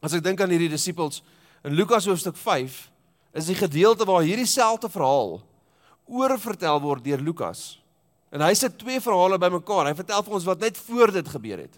as 0.04 0.14
ek 0.18 0.24
dink 0.26 0.42
aan 0.44 0.52
hierdie 0.52 0.72
disippels 0.74 1.22
in 1.64 1.78
Lukas 1.78 2.08
hoofstuk 2.10 2.38
5 2.38 2.76
is 3.40 3.50
die 3.50 3.58
gedeelte 3.58 4.06
waar 4.06 4.26
hierdie 4.26 4.50
selfde 4.50 4.92
verhaal 4.92 5.40
oorvertel 6.06 6.82
word 6.84 7.06
deur 7.06 7.22
Lukas. 7.24 7.80
En 8.34 8.44
hy 8.44 8.52
sit 8.58 8.76
twee 8.82 9.00
verhale 9.02 9.38
bymekaar. 9.40 9.88
Hy 9.88 9.96
vertel 9.98 10.24
vir 10.26 10.36
ons 10.36 10.48
wat 10.50 10.62
net 10.66 10.78
voor 10.90 11.14
dit 11.14 11.28
gebeur 11.30 11.62
het. 11.64 11.76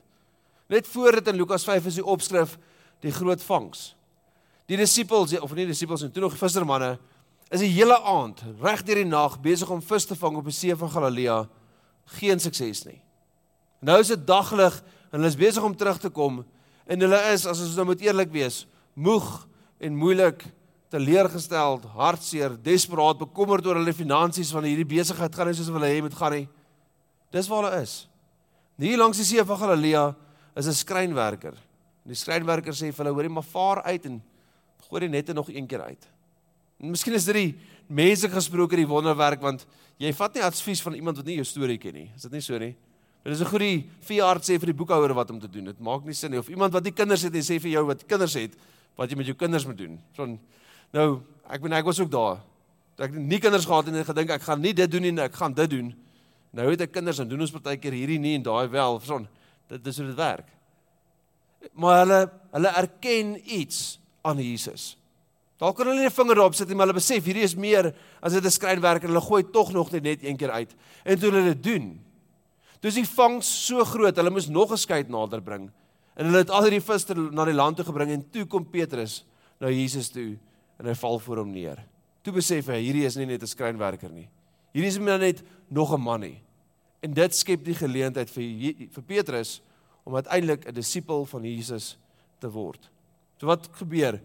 Net 0.72 0.88
voor 0.90 1.20
dit 1.20 1.28
in 1.30 1.38
Lukas 1.38 1.68
5 1.68 1.92
is 1.92 2.00
die 2.00 2.06
opskrif 2.16 2.56
die 3.04 3.14
groot 3.14 3.44
vangs. 3.44 3.92
Die 4.66 4.80
disippels 4.80 5.36
of 5.44 5.54
nie 5.54 5.68
disippels 5.70 6.08
en 6.08 6.14
toe 6.16 6.24
nog 6.24 6.38
vissermanne 6.40 6.96
is 7.56 7.64
die 7.64 7.72
hele 7.72 7.96
aand 8.04 8.42
reg 8.64 8.84
deur 8.84 9.00
die 9.00 9.08
nag 9.08 9.38
besig 9.44 9.70
om 9.72 9.84
vis 9.84 10.08
te 10.10 10.18
vang 10.20 10.40
op 10.42 10.48
die 10.50 10.56
see 10.56 10.76
van 10.76 10.92
Galilea. 10.92 11.38
Geen 12.18 12.42
sukses 12.44 12.84
nie. 12.88 13.00
Nou 13.86 14.00
is 14.02 14.12
dit 14.12 14.26
daglig 14.28 14.76
en 15.12 15.20
hulle 15.20 15.32
is 15.32 15.40
besig 15.40 15.64
om 15.64 15.76
terug 15.78 16.02
te 16.02 16.12
kom 16.12 16.44
en 16.86 17.06
hulle 17.06 17.20
is 17.32 17.46
as 17.48 17.62
ons 17.64 17.78
nou 17.80 17.88
moet 17.90 18.04
eerlik 18.04 18.34
wees, 18.34 18.66
moeg 18.94 19.28
en 19.82 19.96
moeilik, 19.98 20.44
teleurgesteld, 20.94 21.88
hartseer, 21.96 22.58
desperaat, 22.64 23.18
bekommerd 23.24 23.66
oor 23.68 23.80
hulle 23.80 23.96
finansies 23.96 24.52
van 24.54 24.68
hierdie 24.68 24.88
besigheid 24.88 25.34
gaan 25.36 25.50
nie 25.50 25.58
soos 25.58 25.72
hulle 25.74 25.90
hê 25.90 26.02
moet 26.04 26.18
gaan 26.18 26.36
nie. 26.36 26.46
Dis 27.34 27.50
waar 27.52 27.66
hulle 27.66 27.84
is. 27.84 27.96
Hier 28.80 29.00
langs 29.00 29.20
die 29.20 29.28
see 29.28 29.44
van 29.48 29.60
Galilea 29.60 30.10
is 30.56 30.68
'n 30.68 30.74
skrynwerker. 30.74 31.56
En 32.04 32.12
die 32.12 32.20
skrynwerker 32.20 32.74
sê 32.74 32.92
vir 32.92 33.06
hulle: 33.06 33.16
"Hoorie, 33.16 33.30
maar 33.30 33.44
vaar 33.44 33.84
uit 33.84 34.06
en 34.06 34.22
gooi 34.90 35.00
die 35.00 35.10
nette 35.10 35.34
nog 35.34 35.50
een 35.50 35.68
keer 35.68 35.82
uit." 35.82 36.15
En 36.82 36.92
miskien 36.92 37.14
is 37.14 37.26
dit 37.26 37.36
die 37.36 37.52
mense 37.88 38.30
gesproke 38.30 38.76
die 38.76 38.88
wonderwerk 38.90 39.42
want 39.42 39.66
jy 40.02 40.12
vat 40.14 40.36
nie 40.36 40.44
advies 40.44 40.82
van 40.84 40.98
iemand 40.98 41.18
wat 41.22 41.26
nie 41.30 41.38
jou 41.40 41.48
storie 41.48 41.78
ken 41.80 41.96
nie. 41.96 42.10
Is 42.16 42.28
dit 42.28 42.36
nie 42.36 42.44
so 42.44 42.60
nie? 42.60 42.76
Dit 43.26 43.34
is 43.34 43.42
'n 43.42 43.50
goeie 43.50 43.86
veearts 44.02 44.50
sê 44.50 44.60
vir 44.60 44.68
die 44.68 44.78
boekhouer 44.78 45.14
wat 45.14 45.32
om 45.32 45.40
te 45.40 45.48
doen. 45.48 45.66
Dit 45.66 45.80
maak 45.80 46.06
nie 46.06 46.14
sin 46.14 46.32
nie 46.32 46.40
of 46.40 46.50
iemand 46.50 46.74
wat 46.74 46.84
nie 46.84 46.92
kinders 46.92 47.24
het 47.24 47.34
en 47.34 47.42
sê 47.42 47.60
vir 47.60 47.72
jou 47.72 47.86
wat 47.86 48.06
kinders 48.06 48.34
het 48.34 48.54
wat 48.96 49.10
jy 49.10 49.18
met 49.18 49.26
jou 49.26 49.36
kinders 49.36 49.66
moet 49.66 49.78
doen. 49.78 50.00
So 50.16 50.26
nou, 50.94 51.22
ek 51.50 51.62
bedoel 51.62 51.78
ek 51.78 51.86
was 51.86 52.00
ook 52.00 52.12
daar. 52.12 52.42
Ek 52.98 53.12
het 53.12 53.20
nie 53.20 53.40
kinders 53.40 53.66
gehad 53.66 53.88
en 53.88 53.96
ek 53.96 54.06
gedink 54.06 54.30
ek 54.30 54.42
gaan 54.42 54.62
nie 54.62 54.74
dit 54.74 54.92
doen 54.92 55.02
nie, 55.02 55.20
ek 55.20 55.34
gaan 55.36 55.54
dit 55.54 55.70
doen. 55.70 55.96
Nou 56.54 56.70
het 56.70 56.82
ek 56.82 56.92
kinders 56.92 57.20
en 57.20 57.28
doen 57.28 57.42
ons 57.42 57.52
partykeer 57.52 57.92
hierdie 57.92 58.20
nie 58.20 58.36
en 58.36 58.44
daai 58.44 58.68
wel. 58.68 59.00
So 59.00 59.26
dit 59.68 59.88
is 59.88 59.98
hoe 59.98 60.08
dit 60.08 60.16
werk. 60.16 60.48
Maar 61.74 62.06
hulle 62.06 62.32
hulle 62.52 62.72
erken 62.78 63.36
iets 63.44 64.00
aan 64.22 64.38
Jesus. 64.38 64.96
Dalk 65.58 65.78
kan 65.78 65.88
hulle 65.88 66.00
nie 66.00 66.08
'n 66.08 66.12
vinger 66.12 66.36
daarop 66.36 66.56
sit 66.56 66.68
nie, 66.68 66.76
maar 66.76 66.88
hulle 66.88 67.00
besef 67.00 67.24
hierdie 67.24 67.44
is 67.44 67.56
meer 67.56 67.96
as 68.22 68.34
dit 68.34 68.44
'n 68.44 68.52
skrynwerker. 68.52 69.08
Hulle 69.08 69.22
gooi 69.22 69.44
tog 69.44 69.72
nog 69.72 69.92
net 69.92 70.24
een 70.24 70.38
keer 70.38 70.52
uit. 70.52 70.76
En 71.06 71.20
toe 71.20 71.32
hulle 71.32 71.54
dit 71.54 71.64
doen, 71.64 72.06
Dis 72.86 73.00
die 73.00 73.08
vangs 73.08 73.48
so 73.66 73.82
groot, 73.88 74.18
hulle 74.20 74.34
moes 74.34 74.48
nog 74.48 74.72
'n 74.72 74.78
skei 74.78 75.04
nader 75.08 75.42
bring. 75.42 75.72
En 76.16 76.26
hulle 76.26 76.38
het 76.38 76.50
al 76.50 76.64
hierdie 76.64 76.82
vis 76.82 77.06
na 77.08 77.46
die 77.46 77.54
land 77.54 77.78
toe 77.78 77.86
gebring 77.86 78.12
en 78.12 78.30
toe 78.30 78.46
kom 78.46 78.66
Petrus 78.66 79.26
na 79.60 79.70
Jesus 79.70 80.10
toe 80.10 80.38
en 80.80 80.86
hy 80.86 80.94
val 80.94 81.20
voor 81.20 81.38
hom 81.38 81.52
neer. 81.52 81.84
Toe 82.22 82.34
besef 82.34 82.68
hy 82.68 82.82
hierdie 82.82 83.06
is 83.06 83.16
nie 83.16 83.26
net 83.26 83.42
'n 83.42 83.48
skrynwerker 83.48 84.12
nie. 84.12 84.30
Hierdie 84.74 84.88
is 84.88 84.98
net 85.00 85.44
nog 85.70 85.94
'n 85.94 86.02
man 86.02 86.20
nie. 86.20 86.42
En 87.02 87.14
dit 87.14 87.36
skep 87.36 87.64
die 87.64 87.74
geleentheid 87.74 88.30
vir 88.30 88.90
vir 88.92 89.04
Petrus 89.04 89.62
om 90.06 90.16
uiteindelik 90.16 90.68
'n 90.68 90.74
disipel 90.74 91.26
van 91.26 91.44
Jesus 91.44 91.98
te 92.40 92.50
word. 92.50 92.90
So 93.40 93.48
wat 93.48 93.68
gebeur? 93.72 94.22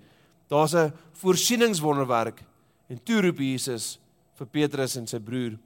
Daar's 0.50 0.74
'n 0.74 0.92
voorsieningswonderwerk 1.12 2.42
en 2.88 3.02
toe 3.02 3.20
roep 3.20 3.38
Jesus 3.38 3.98
vir 4.34 4.46
Petrus 4.46 4.96
en 4.96 5.06
sy 5.06 5.18
broer 5.18 5.58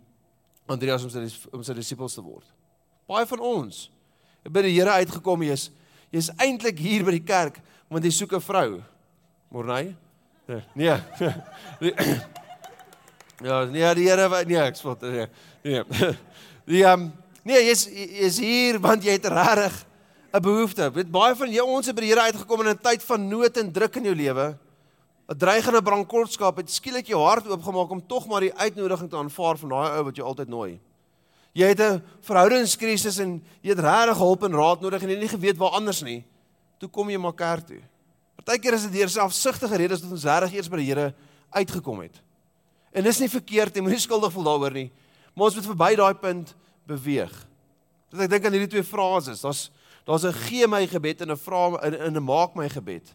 Andreas 0.66 1.04
om 1.04 1.10
sy 1.10 1.24
om 1.52 1.62
sy 1.62 1.74
disipels 1.74 2.14
te 2.14 2.22
word. 2.22 2.46
Baie 3.08 3.26
van 3.26 3.40
ons 3.40 3.90
het 4.44 4.52
by 4.52 4.62
die 4.62 4.74
Here 4.76 4.90
uitgekom, 4.90 5.42
jy's 5.42 5.70
jy's 6.10 6.30
eintlik 6.36 6.78
hier 6.78 7.04
by 7.04 7.10
die 7.10 7.24
kerk 7.24 7.60
want 7.88 8.04
jy 8.04 8.10
soek 8.10 8.34
'n 8.34 8.40
vrou. 8.40 8.82
Morney? 9.50 9.96
Nee. 10.48 10.62
Nee. 10.74 10.98
Ja, 13.42 13.64
nee, 13.64 13.94
die 13.94 14.06
Here 14.08 14.44
nee, 14.46 14.56
ek 14.56 14.76
spot 14.76 15.02
nee. 15.02 15.26
Nee. 15.64 15.82
Die 16.70 16.84
ehm 16.84 17.00
um, 17.00 17.12
nee, 17.42 17.58
jy's 17.66 17.86
jy's 17.90 18.38
hier 18.38 18.78
want 18.80 19.02
jy 19.04 19.18
het 19.18 19.26
regtig 19.26 19.86
'n 20.32 20.42
behoefte. 20.42 20.90
Weet 20.92 21.10
baie 21.10 21.34
van 21.34 21.50
jou 21.50 21.66
ons 21.66 21.86
het 21.86 21.94
by 21.94 22.02
die 22.02 22.12
Here 22.12 22.28
uitgekom 22.30 22.60
in 22.60 22.68
'n 22.68 22.78
tyd 22.78 23.02
van 23.02 23.28
nood 23.28 23.56
en 23.56 23.72
druk 23.72 23.96
in 23.96 24.04
jou 24.04 24.14
lewe. 24.14 24.46
'n 25.28 25.38
Dreigende 25.38 25.83
brandkortskap 25.83 26.57
het 26.57 26.71
skielik 26.71 27.07
jou 27.07 27.21
hart 27.23 27.47
oopgemaak 27.49 27.90
om 27.90 28.07
tog 28.07 28.26
maar 28.26 28.40
die 28.40 28.54
uitnodiging 28.54 29.11
te 29.11 29.16
aanvaar 29.16 29.57
van 29.57 29.69
daai 29.69 29.97
ou 29.97 30.04
wat 30.04 30.16
jou 30.16 30.26
altyd 30.26 30.49
nooi. 30.49 30.81
Jy 31.52 31.66
het 31.66 31.81
'n 31.81 32.02
verhoudingskrisis 32.21 33.19
en 33.19 33.43
jy 33.62 33.71
het 33.71 33.78
regtig 33.78 34.19
hulp 34.19 34.43
en 34.43 34.52
raad 34.52 34.81
nodig 34.81 35.02
en 35.02 35.09
jy 35.09 35.14
het 35.14 35.23
nie 35.23 35.38
geweet 35.38 35.57
waar 35.57 35.71
anders 35.71 36.02
nie. 36.02 36.25
Toe 36.78 36.88
kom 36.88 37.09
jy 37.09 37.16
maar 37.16 37.33
kerk 37.33 37.66
toe. 37.66 37.81
Partykeer 38.37 38.75
is 38.75 38.83
dit 38.83 38.93
deur 38.93 39.09
selfsugtige 39.09 39.76
redes 39.76 40.00
dat 40.00 40.11
ons 40.11 40.25
regtig 40.25 40.52
eers 40.52 40.69
by 40.69 40.76
die 40.76 40.87
Here 40.93 41.14
uitgekom 41.50 42.00
het. 42.00 42.21
En 42.93 43.02
dis 43.02 43.19
nie 43.19 43.28
verkeerd 43.28 43.75
nie, 43.75 43.83
moenie 43.83 44.00
skuldig 44.00 44.33
voel 44.33 44.45
daaroor 44.45 44.73
nie. 44.73 44.90
Maar 45.35 45.45
ons 45.45 45.54
moet 45.54 45.66
verby 45.66 45.95
daai 45.97 46.14
punt 46.14 46.54
beweeg. 46.87 47.33
Dat 48.11 48.21
ek 48.21 48.31
dink 48.31 48.45
aan 48.45 48.52
hierdie 48.52 48.71
twee 48.76 48.87
frases. 48.87 49.40
Daar's 49.40 49.71
daar's 50.04 50.25
'n 50.25 50.33
gee 50.33 50.66
my 50.69 50.87
gebed 50.87 51.21
en 51.23 51.31
'n 51.31 51.37
vra 51.37 51.81
in 51.83 52.16
'n 52.16 52.23
maak 52.23 52.54
my 52.54 52.69
gebed. 52.69 53.14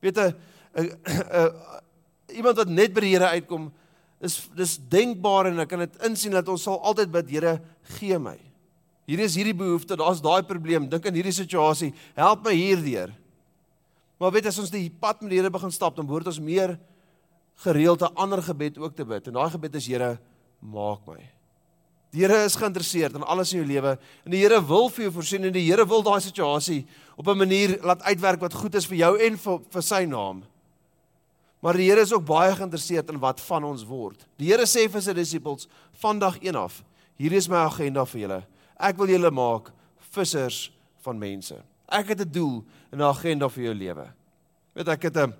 Weet 0.00 0.18
'n 0.18 0.36
iemand 2.38 2.56
wat 2.62 2.68
net 2.68 2.94
by 2.94 3.00
die 3.04 3.14
Here 3.14 3.32
uitkom, 3.36 3.70
is 4.20 4.36
dis 4.56 4.76
denkbaar 4.92 5.48
en 5.50 5.62
ek 5.64 5.70
kan 5.72 5.82
dit 5.86 5.96
insien 6.06 6.34
dat 6.36 6.48
ons 6.52 6.62
sal 6.68 6.78
altyd 6.84 7.12
bid 7.12 7.32
Here 7.32 7.56
gee 7.96 8.18
my. 8.20 8.36
Hier 9.10 9.22
is 9.24 9.34
hierdie 9.34 9.56
behoefte, 9.56 9.96
daar's 9.98 10.20
daai 10.22 10.44
probleem, 10.46 10.86
dink 10.86 11.06
aan 11.08 11.16
hierdie 11.16 11.34
situasie, 11.34 11.90
help 12.14 12.44
my 12.46 12.54
hierdeur. 12.54 13.10
Maar 14.20 14.34
weet 14.36 14.50
as 14.52 14.60
ons 14.60 14.70
die 14.70 14.86
pad 14.92 15.24
met 15.24 15.32
die 15.32 15.40
Here 15.40 15.50
begin 15.50 15.72
stap, 15.74 15.96
dan 15.96 16.06
behoort 16.06 16.28
ons 16.30 16.42
meer 16.44 16.76
gereeld 17.64 18.02
'n 18.02 18.14
ander 18.14 18.42
gebed 18.42 18.78
ook 18.78 18.94
te 18.94 19.04
bid. 19.04 19.26
En 19.26 19.34
daai 19.34 19.50
gebed 19.50 19.74
is 19.74 19.86
Here, 19.86 20.18
maak 20.60 21.06
my. 21.06 21.18
Die 22.10 22.20
Here 22.26 22.44
is 22.44 22.56
geïnteresseerd 22.56 23.14
in 23.14 23.22
alles 23.22 23.52
in 23.52 23.62
jou 23.62 23.68
lewe 23.68 23.98
en 24.24 24.30
die 24.30 24.42
Here 24.42 24.60
wil 24.66 24.88
vir 24.90 25.04
jou 25.04 25.12
voorsien 25.12 25.44
en 25.44 25.52
die 25.52 25.66
Here 25.66 25.86
wil 25.86 26.02
daai 26.02 26.20
situasie 26.20 26.86
op 27.16 27.26
'n 27.28 27.38
manier 27.38 27.78
laat 27.82 28.02
uitwerk 28.02 28.40
wat 28.40 28.54
goed 28.54 28.74
is 28.74 28.86
vir 28.86 28.96
jou 28.96 29.18
en 29.18 29.36
vir, 29.38 29.60
vir 29.70 29.82
sy 29.82 30.04
naam. 30.04 30.42
Maar 31.60 31.76
die 31.76 31.90
Here 31.90 32.00
is 32.00 32.12
ook 32.12 32.24
baie 32.24 32.54
geïnteresseerd 32.56 33.10
in 33.12 33.18
wat 33.20 33.40
van 33.44 33.64
ons 33.68 33.84
word. 33.84 34.24
Die 34.40 34.48
Here 34.48 34.64
sê 34.68 34.86
vir 34.88 35.02
sy 35.04 35.12
disippels 35.16 35.68
van 36.00 36.18
dag 36.18 36.38
1 36.40 36.56
af: 36.56 36.82
"Hier 37.20 37.32
is 37.32 37.48
my 37.48 37.66
agenda 37.66 38.04
vir 38.06 38.20
julle. 38.20 38.42
Ek 38.78 38.96
wil 38.96 39.08
julle 39.08 39.30
maak 39.30 39.72
vissers 40.10 40.72
van 41.04 41.18
mense. 41.18 41.56
Ek 41.88 42.08
het 42.08 42.20
'n 42.20 42.32
doel 42.32 42.64
en 42.92 42.98
'n 42.98 43.02
agenda 43.02 43.48
vir 43.48 43.64
jou 43.64 43.74
lewe." 43.74 44.08
Weet 44.74 44.88
ek 44.88 45.02
het 45.02 45.16
'n 45.16 45.34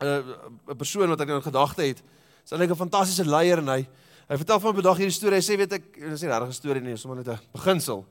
'n 0.00 0.76
persoon 0.76 1.08
wat 1.08 1.20
ek 1.20 1.28
nou 1.28 1.36
in 1.36 1.42
gedagte 1.42 1.82
het. 1.82 2.02
Dis 2.42 2.52
eintlik 2.52 2.70
'n 2.70 2.88
fantastiese 2.88 3.24
leier 3.24 3.58
en 3.58 3.68
hy 3.68 3.86
hy 4.28 4.36
vertel 4.36 4.60
van 4.60 4.76
'n 4.76 4.82
dag 4.82 4.96
hierdie 4.96 5.16
storie. 5.16 5.40
Hy 5.40 5.42
sê 5.42 5.56
weet 5.56 5.72
ek, 5.72 5.94
dis 5.94 6.22
nie 6.22 6.28
'n 6.28 6.40
regte 6.40 6.52
storie 6.52 6.82
nie, 6.82 6.96
sommer 6.96 7.24
net 7.24 7.28
'n 7.28 7.40
beginsel. 7.52 8.04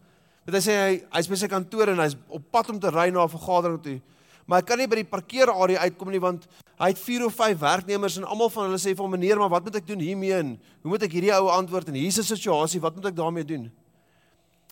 Weet 0.45 0.55
hy 0.55 0.71
sê 0.71 0.73
hy 0.73 1.03
hy's 1.11 1.27
by 1.27 1.35
sy 1.35 1.47
kantoor 1.47 1.89
en 1.89 1.99
hy's 1.99 2.15
op 2.27 2.41
pad 2.51 2.69
om 2.69 2.79
te 2.79 2.89
ry 2.89 3.09
na 3.09 3.23
'n 3.23 3.29
vergadering 3.29 3.81
toe 3.81 4.01
maar 4.47 4.61
hy 4.61 4.65
kan 4.65 4.79
nie 4.79 4.87
by 4.87 5.01
die 5.01 5.09
parkeerarea 5.11 5.83
uitkom 5.83 6.09
nie 6.13 6.21
want 6.23 6.47
hy 6.79 6.91
het 6.93 6.99
4 7.01 7.25
of 7.27 7.35
5 7.35 7.59
werknemers 7.59 8.15
en 8.17 8.27
almal 8.27 8.49
van 8.53 8.69
hulle 8.69 8.79
sê 8.79 8.93
vir 8.93 9.03
hom 9.03 9.11
meneer 9.11 9.41
maar 9.41 9.51
wat 9.51 9.65
moet 9.67 9.79
ek 9.81 9.89
doen 9.89 9.99
hiermee 10.01 10.37
en 10.37 10.53
hoe 10.85 10.93
moet 10.93 11.03
ek 11.03 11.17
hierdie 11.17 11.33
ou 11.35 11.49
antwoord 11.51 11.91
en 11.91 11.99
hier's 11.99 12.19
'n 12.21 12.23
situasie 12.23 12.81
wat 12.81 12.95
moet 12.95 13.11
ek 13.11 13.17
daarmee 13.17 13.43
doen? 13.43 13.71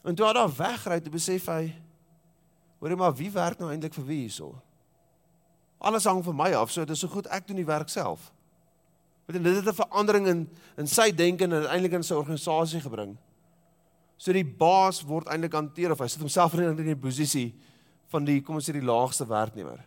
En 0.05 0.15
toe 0.15 0.25
hy 0.25 0.33
daar 0.33 0.55
wegry 0.57 0.99
toe 1.01 1.11
besef 1.11 1.47
hy 1.51 1.73
hoorie 2.79 2.95
maar 2.95 3.13
wie 3.15 3.29
werk 3.31 3.59
nou 3.59 3.71
eintlik 3.71 3.93
vir 3.93 4.05
wie 4.05 4.21
hierso? 4.23 4.55
Alles 5.79 6.05
hang 6.05 6.23
van 6.23 6.35
my 6.35 6.53
af 6.53 6.71
so 6.71 6.85
dit 6.85 6.95
is 6.95 6.99
so 6.99 7.07
goed 7.07 7.27
ek 7.27 7.47
doen 7.47 7.57
die 7.57 7.67
werk 7.67 7.89
self. 7.89 8.31
Want 9.27 9.43
dit 9.43 9.55
het 9.55 9.67
'n 9.67 9.83
verandering 9.83 10.27
in 10.27 10.49
in 10.77 10.87
sy 10.87 11.11
denke 11.11 11.43
en 11.43 11.53
uiteindelik 11.53 11.93
in 11.93 12.03
sy 12.03 12.13
organisasie 12.13 12.81
gebring. 12.81 13.17
So 14.17 14.31
die 14.31 14.45
baas 14.45 15.01
word 15.01 15.27
eintlik 15.27 15.53
hanteer 15.53 15.91
of 15.91 15.99
hy 15.99 16.07
sit 16.07 16.21
homself 16.21 16.53
in 16.53 16.79
'n 16.79 16.99
posisie 16.99 17.53
van 18.13 18.25
die 18.25 18.41
kom 18.41 18.55
ons 18.55 18.67
sê 18.69 18.75
die 18.75 18.85
laagste 18.85 19.27
werknemer. 19.27 19.79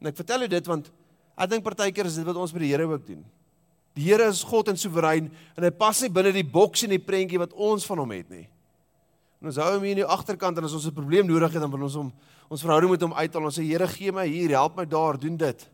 En 0.00 0.10
ek 0.10 0.16
vertel 0.16 0.46
jou 0.46 0.52
dit 0.56 0.66
want 0.70 0.90
ek 1.34 1.50
dink 1.50 1.64
partykeer 1.64 2.06
is 2.06 2.18
dit 2.20 2.26
wat 2.26 2.38
ons 2.38 2.52
by 2.54 2.62
die 2.62 2.72
Here 2.72 2.86
ook 2.86 3.06
doen. 3.06 3.24
Die 3.94 4.08
Here 4.08 4.26
is 4.30 4.42
God 4.46 4.68
en 4.72 4.78
soewerein 4.78 5.30
en 5.54 5.66
hy 5.66 5.70
pas 5.70 6.00
nie 6.02 6.10
binne 6.12 6.32
die 6.34 6.46
boks 6.46 6.84
en 6.86 6.94
die 6.94 7.02
prentjie 7.02 7.40
wat 7.42 7.54
ons 7.54 7.86
van 7.86 8.02
hom 8.02 8.14
het 8.14 8.30
nie. 8.30 8.46
En 9.42 9.50
ons 9.50 9.60
hou 9.60 9.70
hom 9.76 9.84
hier 9.86 9.98
in 9.98 10.02
die 10.02 10.12
agterkant 10.16 10.58
en 10.58 10.66
as 10.66 10.74
ons 10.74 10.86
'n 10.86 10.94
probleem 10.94 11.26
nodig 11.26 11.52
het 11.52 11.60
dan 11.60 11.70
wil 11.70 11.82
ons 11.82 11.94
hom 11.94 12.12
ons 12.50 12.62
verhouding 12.62 12.90
met 12.90 13.00
hom 13.02 13.14
uithaal. 13.14 13.44
Ons 13.44 13.58
sê 13.58 13.64
Here 13.64 13.86
gee 13.88 14.12
my 14.12 14.26
hier, 14.26 14.50
help 14.50 14.76
my 14.76 14.84
daar, 14.84 15.18
doen 15.18 15.36
dit. 15.36 15.68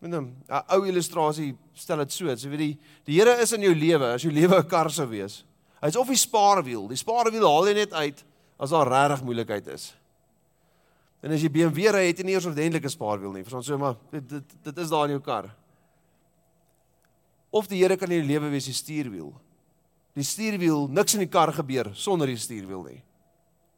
Met 0.00 0.10
'n 0.10 0.34
ou 0.68 0.86
illustrasie 0.86 1.56
stel 1.74 1.98
dit 1.98 2.12
so, 2.12 2.36
so 2.36 2.48
weet 2.48 2.58
die 2.58 2.78
die 3.04 3.18
Here 3.18 3.40
is 3.40 3.52
in 3.52 3.62
jou 3.62 3.74
lewe 3.74 4.14
as 4.14 4.22
jou 4.22 4.32
lewe 4.32 4.58
'n 4.58 4.68
kar 4.68 4.90
sou 4.90 5.06
wees. 5.06 5.44
Hy's 5.80 5.96
of 5.96 6.06
die 6.06 6.16
spaarwiel. 6.16 6.88
Die 6.88 6.96
spaarwiel 6.96 7.46
haal 7.46 7.66
jy 7.66 7.74
net 7.74 7.92
uit 7.92 8.24
as 8.58 8.70
daar 8.70 8.88
regtig 8.88 9.24
moeilikheid 9.24 9.66
is. 9.66 9.94
En 11.22 11.30
as 11.30 11.42
jy 11.44 11.50
BMW 11.54 11.86
ry, 11.94 12.08
het 12.08 12.18
jy 12.18 12.26
nie 12.26 12.34
eers 12.34 12.48
ordentlike 12.50 12.90
spaarwiel 12.90 13.36
nie. 13.36 13.44
Verstaan 13.46 13.62
so 13.66 13.78
maar 13.78 13.94
dit 14.10 14.26
dit 14.28 14.56
dit 14.66 14.82
is 14.82 14.90
daar 14.90 15.06
in 15.06 15.16
jou 15.16 15.22
kar. 15.22 15.52
Of 17.52 17.68
die 17.70 17.82
Here 17.82 17.96
kan 17.96 18.10
in 18.10 18.22
jou 18.22 18.28
lewe 18.32 18.50
wees 18.50 18.66
die 18.66 18.74
stuurwiel. 18.74 19.30
Die 20.18 20.26
stuurwiel, 20.26 20.88
niks 20.90 21.14
in 21.14 21.22
die 21.22 21.30
kar 21.30 21.52
gebeur 21.54 21.92
sonder 21.94 22.26
die 22.26 22.40
stuurwiel 22.40 22.82
nie. 22.88 23.00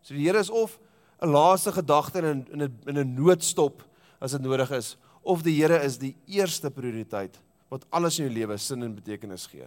So 0.02 0.16
die 0.16 0.24
Here 0.24 0.40
is 0.40 0.50
of 0.50 0.78
'n 1.20 1.30
laaste 1.30 1.72
gedagte 1.72 2.18
in 2.18 2.46
in 2.52 2.62
'n 2.62 2.78
in 2.86 2.98
'n 2.98 3.14
noodstop 3.14 3.82
as 4.20 4.32
dit 4.32 4.40
nodig 4.40 4.70
is, 4.70 4.96
of 5.22 5.42
die 5.42 5.60
Here 5.60 5.82
is 5.84 5.98
die 5.98 6.16
eerste 6.26 6.70
prioriteit 6.70 7.38
wat 7.68 7.84
alles 7.90 8.18
in 8.18 8.26
jou 8.26 8.34
lewe 8.34 8.56
sin 8.58 8.82
en 8.82 8.94
betekenis 8.94 9.46
gee. 9.46 9.66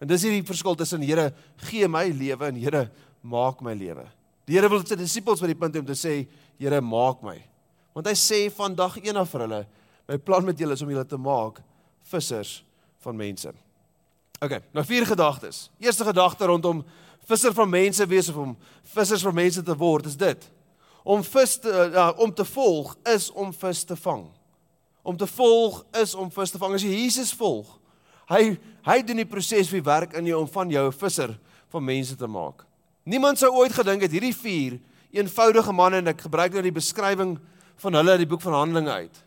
En 0.00 0.06
dis 0.06 0.22
hierdie 0.22 0.44
verskil 0.46 0.74
tussen 0.74 1.02
Here 1.02 1.32
gee 1.56 1.88
my 1.88 2.08
lewe 2.10 2.46
en 2.46 2.56
Here 2.56 2.90
maak 3.22 3.62
my 3.62 3.74
lewe. 3.74 4.06
Die 4.48 4.56
Here 4.56 4.70
wil 4.72 4.80
sy 4.80 4.96
disippels 4.96 5.42
by 5.44 5.50
die 5.50 5.58
punt 5.60 5.76
om 5.76 5.84
te 5.84 5.96
sê, 5.98 6.22
Here, 6.56 6.80
maak 6.80 7.20
my. 7.22 7.36
Want 7.92 8.08
hy 8.08 8.14
sê 8.16 8.38
van 8.56 8.74
dag 8.74 8.96
1 8.96 9.18
af 9.20 9.28
vir 9.34 9.44
hulle, 9.44 9.62
my 10.08 10.16
plan 10.24 10.46
met 10.46 10.58
julle 10.58 10.72
is 10.72 10.82
om 10.82 10.88
julle 10.88 11.04
te 11.04 11.18
maak 11.20 11.60
vissers 12.08 12.62
van 13.04 13.16
mense. 13.18 13.52
OK, 14.40 14.54
nou 14.72 14.84
vier 14.86 15.04
gedagtes. 15.06 15.66
Eerste 15.82 16.06
gedagte 16.06 16.48
rondom 16.48 16.80
visser 17.28 17.52
van 17.52 17.68
mense 17.68 18.06
wees 18.08 18.30
of 18.32 18.38
om 18.40 18.54
vissers 18.94 19.24
van 19.26 19.36
mense 19.36 19.62
te 19.62 19.76
word 19.76 20.08
is 20.08 20.16
dit. 20.16 20.46
Om 21.04 21.24
vis 21.26 21.58
te 21.60 21.72
uh, 21.90 22.10
om 22.16 22.32
te 22.32 22.46
volg 22.48 22.94
is 23.12 23.28
om 23.34 23.52
vis 23.52 23.82
te 23.84 23.96
vang. 23.98 24.24
Om 25.02 25.18
te 25.18 25.28
volg 25.28 25.82
is 26.00 26.14
om 26.14 26.30
vis 26.32 26.54
te 26.54 26.60
vang. 26.62 26.78
As 26.78 26.86
jy 26.86 26.94
Jesus 26.94 27.34
volg, 27.36 27.74
hy 28.32 28.56
hy 28.88 29.02
doen 29.04 29.20
die 29.20 29.28
proses 29.28 29.68
wie 29.74 29.84
werk 29.84 30.16
in 30.16 30.30
jou 30.30 30.40
om 30.40 30.48
van 30.48 30.70
jou 30.72 30.86
'n 30.88 30.98
visser 31.02 31.36
van 31.68 31.84
mense 31.84 32.16
te 32.16 32.26
maak. 32.26 32.67
Niemand 33.08 33.40
sou 33.40 33.48
ooit 33.56 33.72
gedink 33.72 34.02
het 34.04 34.12
hierdie 34.12 34.34
vier 34.36 34.76
eenvoudige 35.16 35.72
manne 35.72 36.02
en 36.02 36.10
ek 36.12 36.26
gebruik 36.26 36.52
nou 36.52 36.62
die 36.66 36.74
beskrywing 36.76 37.38
van 37.80 37.96
hulle 37.96 38.18
uit 38.18 38.20
die 38.20 38.28
boek 38.28 38.42
van 38.44 38.56
Handelinge 38.58 38.92
uit. 38.92 39.22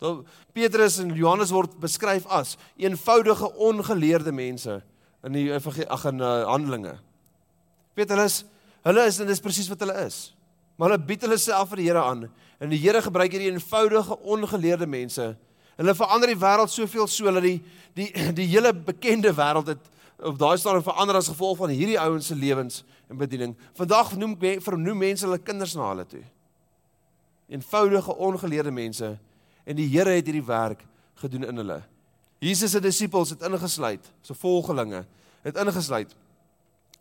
Dat 0.00 0.20
Petrus 0.54 1.00
en 1.02 1.10
Johannes 1.18 1.50
word 1.50 1.74
beskryf 1.82 2.28
as 2.30 2.54
eenvoudige 2.78 3.50
ongeleerde 3.58 4.30
mense 4.32 4.78
in 5.26 5.34
die 5.34 5.48
ag 5.50 6.06
in 6.06 6.22
uh, 6.22 6.46
Handelinge. 6.52 6.94
Weet 7.98 8.14
hulle 8.14 8.28
is 8.30 8.44
hulle 8.86 9.08
is 9.10 9.18
en 9.20 9.28
dis 9.28 9.42
presies 9.42 9.68
wat 9.72 9.82
hulle 9.82 9.98
is. 10.06 10.20
Maar 10.78 10.92
hulle 10.94 11.08
bied 11.10 11.26
hulle 11.26 11.36
self 11.42 11.74
vir 11.74 11.82
die 11.82 11.88
Here 11.90 12.04
aan 12.06 12.28
en 12.62 12.70
die 12.70 12.78
Here 12.80 13.02
gebruik 13.02 13.34
hierdie 13.34 13.50
eenvoudige 13.50 14.20
ongeleerde 14.22 14.86
mense. 14.86 15.32
Hulle 15.80 15.96
verander 15.98 16.30
die 16.30 16.38
wêreld 16.38 16.70
soveel 16.70 17.10
so 17.10 17.34
dat 17.34 17.42
die 17.42 17.58
die 17.98 18.12
die 18.38 18.46
hele 18.54 18.70
bekende 18.70 19.34
wêreld 19.34 19.74
het 19.74 19.90
op 20.22 20.38
daai 20.38 20.56
stadium 20.60 20.84
verander 20.84 21.16
as 21.18 21.28
gevolg 21.32 21.58
van 21.58 21.72
hierdie 21.74 21.98
ouens 21.98 22.30
se 22.30 22.36
lewens 22.36 22.82
en 23.10 23.18
bediening. 23.18 23.56
Vandag 23.74 24.14
noem 24.18 24.36
vernoem 24.62 25.02
mense 25.02 25.26
hulle 25.26 25.40
kinders 25.42 25.74
na 25.74 25.88
hulle 25.90 26.06
toe. 26.06 26.22
Eenvoudige 27.50 28.14
ongeleerde 28.14 28.70
mense 28.70 29.16
en 29.66 29.78
die 29.78 29.88
Here 29.90 30.14
het 30.14 30.28
hierdie 30.28 30.46
werk 30.46 30.84
gedoen 31.20 31.48
in 31.48 31.62
hulle. 31.62 31.80
Jesus 32.40 32.72
se 32.72 32.80
disippels 32.80 33.34
het 33.34 33.42
ingesluit, 33.44 34.06
so 34.22 34.34
volgelinge 34.38 35.02
het 35.44 35.58
ingesluit. 35.58 36.14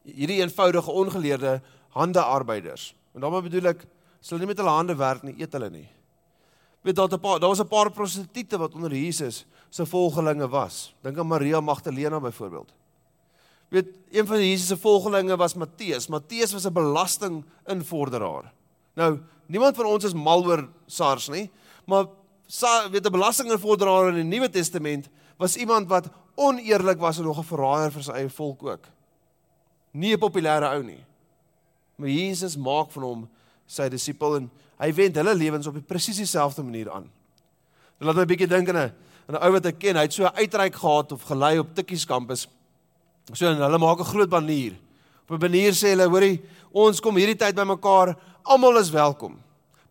Hierdie 0.04 0.42
eenvoudige 0.42 0.92
ongeleerde 0.92 1.60
handearbeiders. 1.96 2.92
En 3.14 3.22
daarmee 3.22 3.46
bedoel 3.46 3.72
ek, 3.72 3.86
hulle 4.26 4.42
nie 4.42 4.50
met 4.50 4.60
hulle 4.60 4.74
hande 4.74 4.98
werk 5.00 5.24
nie, 5.24 5.38
eet 5.40 5.54
hulle 5.56 5.70
nie. 5.72 5.88
Weet 6.84 6.96
daar 6.96 7.12
'n 7.12 7.20
paar 7.20 7.40
daar 7.40 7.50
was 7.50 7.62
'n 7.62 7.68
paar 7.68 7.92
prostituie 7.92 8.58
wat 8.58 8.74
onder 8.74 8.92
Jesus 8.92 9.46
se 9.70 9.86
volgelinge 9.86 10.48
was. 10.48 10.96
Dink 11.02 11.18
aan 11.18 11.28
Maria 11.28 11.62
Magdalena 11.62 12.20
byvoorbeeld 12.20 12.79
weet 13.70 13.88
een 14.12 14.28
van 14.28 14.38
Jesus 14.38 14.68
se 14.68 14.78
volgelinge 14.78 15.38
was 15.38 15.54
Matteus. 15.54 16.08
Matteus 16.08 16.52
was 16.52 16.66
'n 16.66 16.74
belastinginvorderaar. 16.74 18.54
Nou, 18.94 19.20
niemand 19.46 19.76
van 19.76 19.86
ons 19.86 20.04
is 20.04 20.14
mal 20.14 20.46
oor 20.46 20.68
SARS 20.86 21.30
nie, 21.30 21.52
maar 21.86 22.06
sa 22.48 22.90
weet 22.90 23.06
'n 23.06 23.12
belastinginvorderaar 23.12 24.08
in 24.08 24.16
die 24.16 24.38
Nuwe 24.38 24.50
Testament 24.50 25.10
was 25.38 25.56
iemand 25.56 25.88
wat 25.88 26.10
oneerlik 26.36 27.00
was 27.00 27.18
en 27.18 27.24
nog 27.24 27.38
'n 27.38 27.44
verraaier 27.44 27.92
vir 27.92 28.04
sy 28.04 28.12
eie 28.12 28.30
volk 28.30 28.64
ook. 28.64 28.86
Nie 29.92 30.14
'n 30.14 30.20
populêre 30.20 30.66
ou 30.74 30.84
nie. 30.84 31.06
Maar 31.96 32.10
Jesus 32.10 32.58
maak 32.58 32.92
van 32.92 33.04
hom 33.04 33.30
sy 33.66 33.90
disipel 33.90 34.36
en 34.36 34.52
hy 34.78 34.94
wend 34.94 35.16
hulle 35.16 35.36
lewens 35.36 35.68
op 35.68 35.88
presies 35.88 36.18
dieselfde 36.18 36.64
manier 36.64 36.92
aan. 36.92 37.10
Dit 38.00 38.08
laat 38.08 38.16
my 38.16 38.22
'n 38.22 38.28
bietjie 38.28 38.48
dink 38.48 38.70
aan 38.70 38.78
'n 38.78 38.94
'n 39.30 39.36
ou 39.36 39.52
wat 39.52 39.66
ek 39.66 39.80
ken, 39.80 39.96
hy 39.96 40.02
het 40.02 40.14
so 40.14 40.24
'n 40.24 40.36
uitreik 40.36 40.76
gehad 40.76 41.12
of 41.12 41.22
gelei 41.24 41.60
op 41.60 41.76
Tikkies 41.76 42.06
kampus. 42.06 42.48
So 43.34 43.46
hulle 43.46 43.78
maak 43.78 44.00
'n 44.00 44.06
groot 44.06 44.30
banier. 44.30 44.74
Op 45.28 45.32
'n 45.32 45.40
banier 45.40 45.74
sê 45.74 45.90
hulle, 45.94 46.10
hoorie, 46.10 46.42
ons 46.72 47.00
kom 47.00 47.16
hierdie 47.16 47.38
tyd 47.38 47.56
bymekaar, 47.56 48.16
Almal 48.44 48.80
is 48.80 48.90
welkom. 48.90 49.38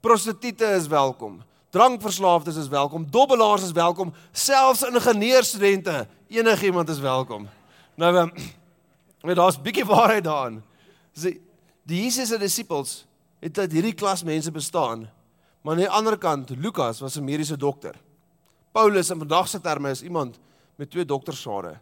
Prostituie 0.01 0.77
is 0.77 0.87
welkom. 0.87 1.43
Drankverslaafdes 1.71 2.57
is 2.57 2.69
welkom. 2.69 3.07
Dobbelaars 3.11 3.63
is 3.63 3.73
welkom. 3.73 4.13
Selfs 4.33 4.83
ingenieurstudente, 4.83 6.07
enigiemand 6.29 6.89
is 6.89 6.99
welkom. 6.99 7.49
Nou, 7.95 8.17
um, 9.23 9.35
daar's 9.35 9.61
bietjie 9.61 9.85
waarheid 9.85 10.25
daarin. 10.25 10.63
Sê 11.13 11.37
die 11.85 12.03
Jesus 12.03 12.29
se 12.29 12.39
disippels 12.39 13.05
het 13.41 13.59
uit 13.59 13.73
hierdie 13.73 13.95
klas 13.95 14.25
mense 14.25 14.51
bestaan. 14.51 15.09
Maar 15.63 15.75
aan 15.75 15.85
die 15.85 15.91
ander 15.91 16.19
kant, 16.19 16.51
Lukas 16.51 17.01
was 17.01 17.17
'n 17.17 17.25
mediese 17.25 17.57
dokter. 17.57 17.95
Paulus 18.73 19.11
in 19.11 19.19
vandag 19.19 19.49
se 19.49 19.61
terme 19.61 19.91
is 19.91 20.03
iemand 20.03 20.39
met 20.77 20.91
twee 20.91 21.05
doktorsgrade. 21.05 21.79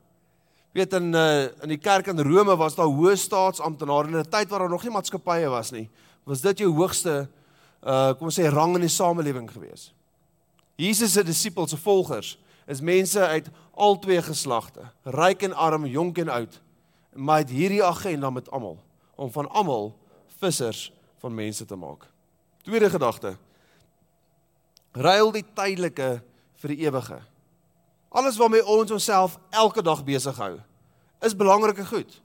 Weet 0.77 0.93
in 0.93 1.15
uh, 1.15 1.43
in 1.65 1.71
die 1.73 1.81
kerk 1.81 2.11
in 2.13 2.21
Rome 2.21 2.53
was 2.61 2.75
daar 2.77 2.91
hoë 2.93 3.15
staatsamptenare 3.17 4.11
in 4.11 4.19
'n 4.21 4.29
tyd 4.29 4.49
waar 4.49 4.59
daar 4.59 4.69
nog 4.69 4.83
nie 4.83 4.93
maatskappye 4.93 5.49
was 5.49 5.71
nie. 5.71 5.89
Was 6.25 6.41
dit 6.41 6.59
jou 6.59 6.73
hoogste 6.75 7.29
uh 7.83 8.13
kom 8.13 8.29
ons 8.29 8.39
sê 8.39 8.51
rang 8.53 8.75
in 8.75 8.85
die 8.85 8.93
samelewing 8.93 9.49
gewees? 9.51 9.95
Jesus 10.77 11.13
se 11.13 11.25
disippels 11.25 11.71
se 11.71 11.77
volgers 11.77 12.39
is 12.67 12.81
mense 12.81 13.21
uit 13.21 13.49
al 13.75 13.99
twee 13.99 14.23
geslagte, 14.23 14.91
ryk 15.05 15.43
en 15.43 15.55
arm, 15.55 15.87
jonk 15.87 16.19
en 16.19 16.29
oud. 16.29 16.61
Maar 17.15 17.39
het 17.39 17.51
hierdie 17.51 17.85
agenda 17.85 18.31
met 18.31 18.51
almal 18.51 18.79
om 19.15 19.33
van 19.33 19.49
almal 19.49 19.95
vissers 20.41 20.93
van 21.19 21.35
mense 21.35 21.65
te 21.65 21.77
maak. 21.77 22.05
Tweede 22.63 22.91
gedagte. 22.91 23.37
Ruil 24.93 25.33
die 25.33 25.45
tydelike 25.55 26.23
vir 26.57 26.69
die 26.69 26.85
ewige. 26.85 27.23
Alles 28.09 28.37
waarmee 28.37 28.67
ons 28.67 28.91
onsself 28.91 29.39
elke 29.51 29.83
dag 29.83 30.05
besig 30.05 30.37
hou, 30.37 30.55
is 31.21 31.37
belangrike 31.37 31.85
goed. 31.87 32.21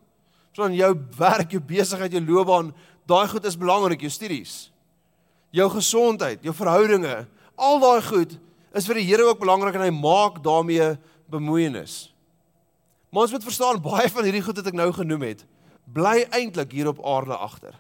So 0.51 0.67
in 0.67 0.75
jou 0.75 0.91
werk, 1.17 1.51
jou 1.51 1.61
besigheid, 1.63 2.11
jou 2.11 2.23
loopbaan, 2.25 2.73
daai 3.07 3.27
goed 3.31 3.45
is 3.47 3.57
belangrik, 3.59 4.03
jou 4.03 4.11
studies, 4.11 4.71
jou 5.55 5.67
gesondheid, 5.71 6.43
jou 6.43 6.53
verhoudinge, 6.55 7.25
al 7.55 7.79
daai 7.83 8.01
goed 8.05 8.37
is 8.75 8.87
vir 8.87 9.01
die 9.01 9.07
Here 9.09 9.25
ook 9.27 9.39
belangrik 9.41 9.75
en 9.75 9.85
hy 9.85 9.93
maak 9.95 10.39
daarmee 10.43 10.93
bemoeienis. 11.31 12.11
Maar 13.11 13.27
ons 13.27 13.33
moet 13.35 13.47
verstaan 13.47 13.81
baie 13.83 14.07
van 14.11 14.27
hierdie 14.27 14.43
goed 14.43 14.59
wat 14.61 14.69
ek 14.71 14.77
nou 14.79 14.87
genoem 14.95 15.25
het, 15.27 15.43
bly 15.91 16.21
eintlik 16.31 16.71
hier 16.75 16.91
op 16.91 17.01
aarde 17.03 17.35
agter. 17.35 17.75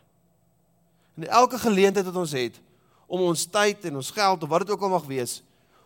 En 1.15 1.27
elke 1.27 1.59
geleentheid 1.61 2.07
wat 2.07 2.19
ons 2.19 2.35
het 2.35 2.59
om 3.11 3.23
ons 3.27 3.45
tyd 3.51 3.87
en 3.87 3.99
ons 3.99 4.11
geld 4.15 4.43
of 4.43 4.51
wat 4.51 4.65
dit 4.65 4.73
ook 4.75 4.83
al 4.87 4.95
mag 4.95 5.07
wees, 5.07 5.39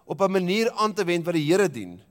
op 0.06 0.22
'n 0.22 0.32
manier 0.32 0.72
aan 0.72 0.94
te 0.94 1.04
wend 1.04 1.26
wat 1.26 1.34
die 1.34 1.52
Here 1.52 1.70
dien, 1.70 2.02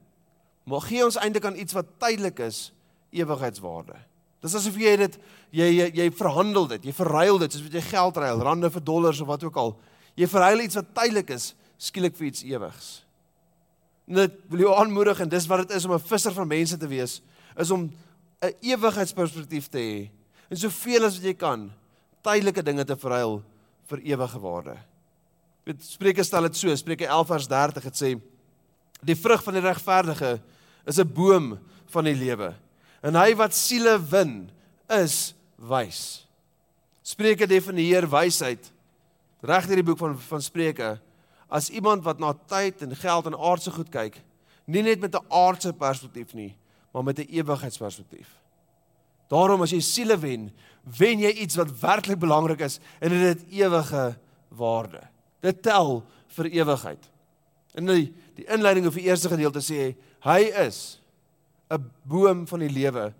maar 0.65 0.81
gee 0.81 1.05
ons 1.05 1.17
eintlik 1.17 1.45
aan 1.45 1.57
iets 1.57 1.73
wat 1.73 1.87
tydelik 1.99 2.39
is, 2.39 2.73
ewigheidswaarde. 3.11 3.97
Dis 4.41 4.55
asof 4.55 4.77
jy 4.77 4.97
dit 4.97 5.19
jy 5.51 5.69
jy, 5.71 5.87
jy 5.95 6.11
verhandel 6.11 6.67
dit, 6.67 6.85
jy 6.85 6.93
verruil 6.93 7.39
dit 7.39 7.53
soos 7.53 7.63
wat 7.63 7.73
jy 7.73 7.81
geld 7.81 8.17
ruil, 8.17 8.43
rande 8.43 8.71
vir 8.71 8.85
dollars 8.85 9.21
of 9.21 9.27
wat 9.27 9.45
ook 9.45 9.57
al. 9.57 9.79
Jy 10.17 10.27
verruil 10.27 10.61
iets 10.61 10.75
wat 10.75 10.95
tydelik 10.95 11.31
is 11.31 11.55
skielik 11.79 12.17
vir 12.17 12.27
iets 12.27 12.45
ewigs. 12.45 13.05
Net 14.07 14.37
wil 14.53 14.67
jou 14.67 14.75
aanmoedig 14.77 15.21
en 15.21 15.29
dis 15.29 15.47
wat 15.47 15.65
dit 15.65 15.77
is 15.77 15.85
om 15.85 15.95
'n 15.95 15.99
visser 16.01 16.33
van 16.33 16.49
mense 16.49 16.77
te 16.77 16.89
wees, 16.89 17.23
is 17.57 17.71
om 17.71 17.91
'n 18.43 18.55
ewigheidsperspektief 18.61 19.69
te 19.69 19.79
hê 19.79 20.11
en 20.51 20.57
soveel 20.57 21.05
as 21.05 21.17
wat 21.17 21.25
jy 21.25 21.35
kan 21.35 21.73
tydelike 22.23 22.63
dinge 22.63 22.85
te 22.85 22.97
verruil 22.97 23.43
vir 23.89 23.99
ewige 23.99 24.41
waarde. 24.41 24.77
Dit 25.65 25.81
Spreuke 25.85 26.25
stel 26.25 26.43
dit 26.43 26.57
so, 26.57 26.75
Spreuke 26.77 27.07
11 27.07 27.27
vers 27.27 27.49
30 27.49 27.87
het 27.89 27.97
sê 27.97 28.11
die 29.05 29.17
vrug 29.17 29.43
van 29.45 29.57
die 29.57 29.65
regverdige 29.65 30.41
is 30.85 30.99
'n 30.99 31.13
boom 31.13 31.59
van 31.87 32.05
die 32.05 32.15
lewe. 32.15 32.55
En 33.03 33.15
hy 33.15 33.35
wat 33.37 33.55
siele 33.55 33.99
win 33.99 34.51
is 34.89 35.35
wys. 35.57 36.27
Spreuke 37.03 37.47
definieer 37.47 38.09
wysheid 38.09 38.73
reg 39.41 39.67
deur 39.67 39.77
die 39.77 39.85
boek 39.85 39.99
van 39.99 40.19
van 40.19 40.43
Spreuke 40.43 41.01
as 41.49 41.71
iemand 41.71 42.05
wat 42.05 42.19
na 42.19 42.33
tyd 42.33 42.83
en 42.83 42.97
geld 42.97 43.27
en 43.27 43.39
aardse 43.39 43.71
goed 43.71 43.91
kyk, 43.91 44.17
nie 44.67 44.83
net 44.83 45.01
met 45.01 45.15
'n 45.15 45.27
aardse 45.29 45.73
perspektief 45.73 46.35
nie, 46.35 46.57
maar 46.93 47.05
met 47.05 47.19
'n 47.19 47.29
ewigheidsperspektief. 47.31 48.29
Daarom 49.29 49.63
as 49.63 49.71
jy 49.71 49.81
siele 49.81 50.17
wen, 50.19 50.53
wen 50.99 51.19
jy 51.19 51.31
iets 51.31 51.57
wat 51.57 51.81
werklik 51.81 52.19
belangrik 52.19 52.61
is 52.61 52.81
en 53.01 53.09
dit 53.09 53.21
het 53.21 53.45
ewige 53.51 54.17
waarde. 54.49 55.14
Dit 55.45 55.61
tel 55.65 55.99
vir 56.39 56.51
ewigheid. 56.61 57.11
In 57.79 57.91
die 57.91 58.07
die 58.35 58.47
inleiding 58.51 58.89
of 58.89 58.97
die 58.99 59.07
eerste 59.07 59.31
gedeelte 59.31 59.61
sê 59.63 59.93
hy 60.27 60.41
is 60.65 60.99
'n 61.71 61.85
boom 62.03 62.47
van 62.47 62.61
die 62.61 62.73
lewe. 62.73 63.13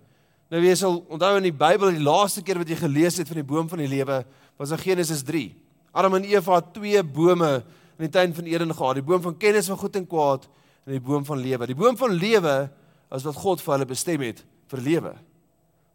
Nou 0.51 0.61
jy 0.61 0.75
sal 0.75 1.05
onthou 1.09 1.37
in 1.37 1.43
die 1.47 1.55
Bybel 1.55 1.91
die 1.95 2.03
laaste 2.03 2.43
keer 2.43 2.57
wat 2.57 2.69
jy 2.69 2.75
gelees 2.75 3.17
het 3.17 3.27
van 3.27 3.39
die 3.39 3.47
boom 3.47 3.69
van 3.69 3.79
die 3.79 3.87
lewe 3.87 4.25
was 4.57 4.71
in 4.71 4.77
Genesis 4.77 5.23
3. 5.23 5.55
Adam 5.93 6.15
en 6.15 6.23
Eva 6.23 6.55
het 6.55 6.73
twee 6.73 7.03
bome 7.03 7.63
in 7.97 8.05
die 8.05 8.09
tuin 8.09 8.33
van 8.33 8.45
Eden 8.45 8.73
gehad, 8.75 8.95
die 8.95 9.03
boom 9.03 9.21
van 9.21 9.37
kennis 9.37 9.67
van 9.67 9.77
goed 9.77 9.95
en 9.95 10.07
kwaad 10.07 10.47
en 10.85 10.91
die 10.91 11.01
boom 11.01 11.25
van 11.25 11.39
lewe. 11.39 11.65
Die 11.67 11.75
boom 11.75 11.97
van 11.97 12.11
lewe 12.11 12.69
is 13.15 13.23
wat 13.23 13.35
God 13.35 13.61
vir 13.61 13.73
hulle 13.73 13.85
bestem 13.85 14.21
het 14.21 14.43
vir 14.67 14.79
lewe. 14.79 15.13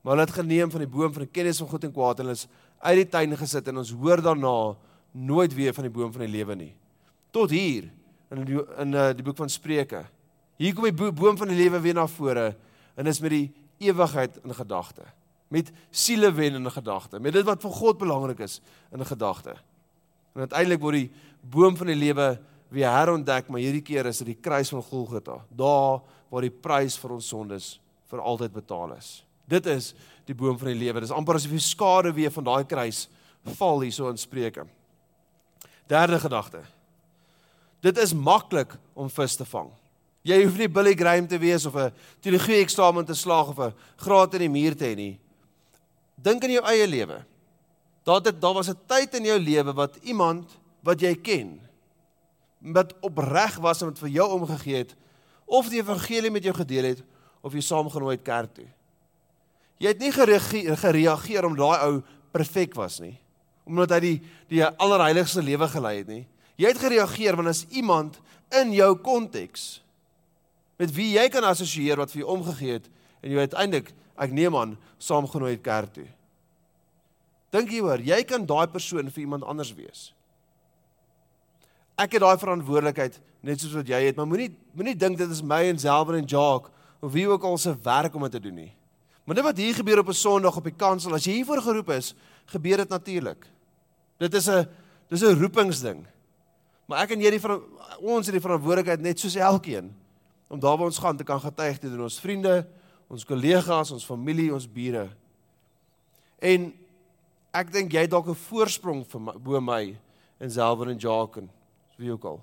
Maar 0.03 0.15
hulle 0.15 0.25
het 0.25 0.39
geneem 0.41 0.71
van 0.71 0.81
die 0.81 0.89
boom 0.89 1.13
van 1.13 1.27
die 1.27 1.33
kennis 1.33 1.61
van 1.61 1.69
goed 1.69 1.85
en 1.85 1.93
kwaad 1.93 2.21
en 2.21 2.27
hulle 2.27 2.39
is 2.39 2.47
uit 2.81 2.97
die 3.03 3.09
tuin 3.13 3.37
gesit 3.37 3.69
en 3.69 3.83
ons 3.83 3.93
hoor 3.93 4.23
daarna 4.25 4.55
nooit 5.13 5.55
weer 5.55 5.75
van 5.75 5.87
die 5.87 5.93
boom 5.93 6.13
van 6.13 6.25
die 6.25 6.33
lewe 6.33 6.57
nie. 6.59 6.73
Tot 7.35 7.51
hier 7.51 7.89
in 8.31 8.45
die, 8.47 8.59
in 8.83 8.95
uh, 8.95 9.11
die 9.17 9.25
boek 9.27 9.39
van 9.41 9.51
Spreuke. 9.51 10.05
Hier 10.61 10.75
kom 10.77 10.87
die 10.87 11.13
boom 11.13 11.39
van 11.41 11.51
die 11.51 11.59
lewe 11.59 11.81
weer 11.83 11.97
na 11.97 12.07
vore 12.11 12.53
en 12.99 13.11
is 13.11 13.21
met 13.23 13.35
die 13.35 13.47
ewigheid 13.81 14.37
in 14.45 14.55
gedagte. 14.55 15.07
Met 15.51 15.73
siele 15.91 16.31
wen 16.35 16.61
in 16.61 16.71
gedagte, 16.71 17.19
met 17.19 17.35
dit 17.35 17.47
wat 17.47 17.63
vir 17.63 17.75
God 17.75 17.99
belangrik 17.99 18.43
is 18.45 18.61
in 18.95 19.03
gedagte. 19.07 19.57
En 20.37 20.47
uiteindelik 20.47 20.83
word 20.83 20.99
die 21.01 21.11
boom 21.43 21.77
van 21.79 21.91
die 21.91 21.99
lewe 21.99 22.29
weer 22.71 22.93
herontdek, 22.95 23.49
maar 23.51 23.63
hierdie 23.63 23.83
keer 23.83 24.07
is 24.07 24.21
dit 24.23 24.31
die 24.31 24.39
kruis 24.39 24.71
van 24.71 24.85
Golgotha, 24.87 25.41
daar 25.51 26.05
waar 26.31 26.47
die 26.47 26.55
prys 26.55 26.95
vir 27.01 27.17
ons 27.17 27.31
sondes 27.33 27.73
vir 28.11 28.23
altyd 28.23 28.53
betaal 28.55 28.95
is. 28.95 29.25
Dit 29.51 29.67
is 29.67 29.91
die 30.29 30.37
boom 30.39 30.59
van 30.59 30.71
die 30.71 30.79
lewe. 30.79 31.03
Dis 31.03 31.15
amper 31.15 31.41
asof 31.41 31.55
die 31.57 31.63
skade 31.65 32.13
weer 32.15 32.31
van 32.31 32.47
daai 32.47 32.63
kruis 32.69 33.09
val 33.59 33.83
hierso 33.83 34.11
in 34.13 34.21
Spreuke. 34.21 34.67
Derde 35.91 36.21
gedagte. 36.23 36.63
Dit 37.83 37.99
is 37.99 38.13
maklik 38.15 38.77
om 38.95 39.11
vis 39.11 39.35
te 39.37 39.47
vang. 39.49 39.71
Jy 40.23 40.37
hoef 40.45 40.59
nie 40.61 40.69
Billy 40.71 40.93
Graham 40.95 41.27
te 41.27 41.39
wees 41.41 41.65
of 41.67 41.75
'n 41.75 41.93
teologie 42.21 42.61
eksamen 42.63 43.05
te 43.05 43.15
slaag 43.15 43.49
of 43.49 43.59
'n 43.59 43.75
graad 43.97 44.35
in 44.35 44.41
die 44.41 44.49
muur 44.49 44.77
te 44.77 44.85
hê 44.85 44.95
nie. 44.95 45.19
Dink 46.15 46.45
aan 46.45 46.51
jou 46.51 46.65
eie 46.65 46.87
lewe. 46.87 47.25
Daar 48.05 48.21
het 48.23 48.41
daar 48.41 48.55
was 48.55 48.69
'n 48.69 48.79
tyd 48.87 49.15
in 49.15 49.25
jou 49.25 49.39
lewe 49.39 49.73
wat 49.73 49.97
iemand 50.03 50.59
wat 50.83 51.01
jy 51.01 51.15
ken 51.15 51.61
wat 52.61 52.95
opreg 53.01 53.57
was 53.57 53.81
en 53.81 53.89
wat 53.89 53.99
vir 53.99 54.09
jou 54.09 54.31
omgegee 54.31 54.77
het 54.77 54.95
of 55.47 55.69
die 55.69 55.81
evangelie 55.81 56.31
met 56.31 56.43
jou 56.43 56.55
gedeel 56.55 56.85
het 56.85 57.03
of 57.41 57.53
jy 57.53 57.61
saamgenooi 57.61 58.17
het 58.17 58.25
kerk 58.25 58.55
toe. 58.55 58.69
Jy 59.79 59.89
het 59.89 59.99
nie 59.99 60.13
gereageer 60.77 61.45
om 61.45 61.57
daai 61.57 61.79
ou 61.79 62.03
perfek 62.31 62.75
was 62.75 63.01
nie 63.01 63.19
omdat 63.71 63.95
hy 63.97 64.01
die 64.05 64.17
die 64.51 64.65
allerheiligste 64.67 65.43
lewe 65.47 65.69
gelei 65.71 66.01
het 66.01 66.11
nie. 66.11 66.25
Jy 66.61 66.73
het 66.73 66.83
gereageer 66.83 67.39
want 67.39 67.53
as 67.53 67.65
iemand 67.71 68.19
in 68.61 68.75
jou 68.75 68.91
konteks 68.99 69.81
met 70.81 70.93
wie 70.97 71.13
jy 71.15 71.29
kan 71.33 71.47
assosieer 71.47 72.01
wat 72.01 72.11
vir 72.13 72.25
jou 72.25 72.31
omgegee 72.35 72.79
het 72.79 72.89
en 73.21 73.31
jy 73.33 73.45
uiteindelik 73.47 73.93
ek 74.21 74.33
neem 74.37 74.57
aan 74.57 74.79
saamgenooi 75.01 75.55
het 75.55 75.65
kerk 75.65 75.93
toe. 75.95 76.09
Dink 77.55 77.73
hoor, 77.75 78.03
jy 78.03 78.21
kan 78.29 78.47
daai 78.47 78.67
persoon 78.71 79.11
vir 79.11 79.25
iemand 79.25 79.47
anders 79.49 79.73
wees. 79.75 80.11
Ek 81.99 82.15
het 82.15 82.23
daai 82.23 82.39
verantwoordelikheid 82.41 83.19
net 83.45 83.61
soos 83.61 83.75
wat 83.79 83.89
jy 83.89 84.01
het, 84.07 84.19
maar 84.19 84.29
moenie 84.29 84.51
moenie 84.77 84.97
dink 84.97 85.19
dit 85.19 85.31
is 85.31 85.43
my 85.43 85.65
en 85.71 85.81
Zelwer 85.81 86.19
en 86.21 86.29
Jacques 86.29 86.71
of 87.01 87.13
wie 87.13 87.27
ook 87.29 87.45
al 87.45 87.59
se 87.59 87.73
werk 87.85 88.15
om 88.15 88.27
dit 88.29 88.37
te 88.37 88.43
doen 88.45 88.59
nie. 88.65 88.73
Maar 89.25 89.41
dit 89.41 89.45
wat 89.45 89.61
hier 89.63 89.75
gebeur 89.75 90.01
op 90.03 90.09
'n 90.09 90.17
Sondag 90.17 90.57
op 90.57 90.65
die 90.65 90.77
kansel, 90.77 91.15
as 91.15 91.25
jy 91.25 91.33
hiervoor 91.41 91.63
geroep 91.63 91.91
is, 91.91 92.15
gebeur 92.47 92.77
dit 92.77 92.89
natuurlik. 92.89 93.47
Dit 94.21 94.35
is 94.35 94.49
'n 94.49 94.69
dis 95.09 95.23
'n 95.23 95.41
roepingsding. 95.41 96.05
Maar 96.87 97.03
ek 97.03 97.11
en 97.11 97.21
jy 97.21 97.31
die 97.31 97.41
ons 98.01 98.27
het 98.27 98.35
die 98.35 98.43
verantwoordelikheid 98.43 99.01
net 99.01 99.19
soos 99.19 99.35
elkeen 99.35 99.95
om 100.49 100.59
daar 100.61 100.77
waar 100.77 100.87
ons 100.87 100.99
gaan 100.99 101.17
te 101.17 101.25
kan 101.25 101.41
getuig 101.41 101.79
teenoor 101.79 102.03
ons 102.03 102.21
vriende, 102.21 102.67
ons 103.09 103.25
kollegas, 103.25 103.91
ons 103.91 104.05
familie, 104.05 104.53
ons 104.55 104.67
bure. 104.67 105.09
En 106.39 106.73
ek 107.55 107.73
dink 107.73 107.93
jy 107.93 108.01
het 108.01 108.11
dalk 108.11 108.29
'n 108.29 108.35
voorsprong 108.35 109.07
vir 109.07 109.21
my, 109.21 109.33
bo 109.39 109.61
my 109.61 109.97
en 110.41 110.51
Zelwer 110.51 110.89
en 110.89 110.99
Jacques, 110.99 111.49
wie 111.97 112.13
ook 112.13 112.25
al. 112.25 112.43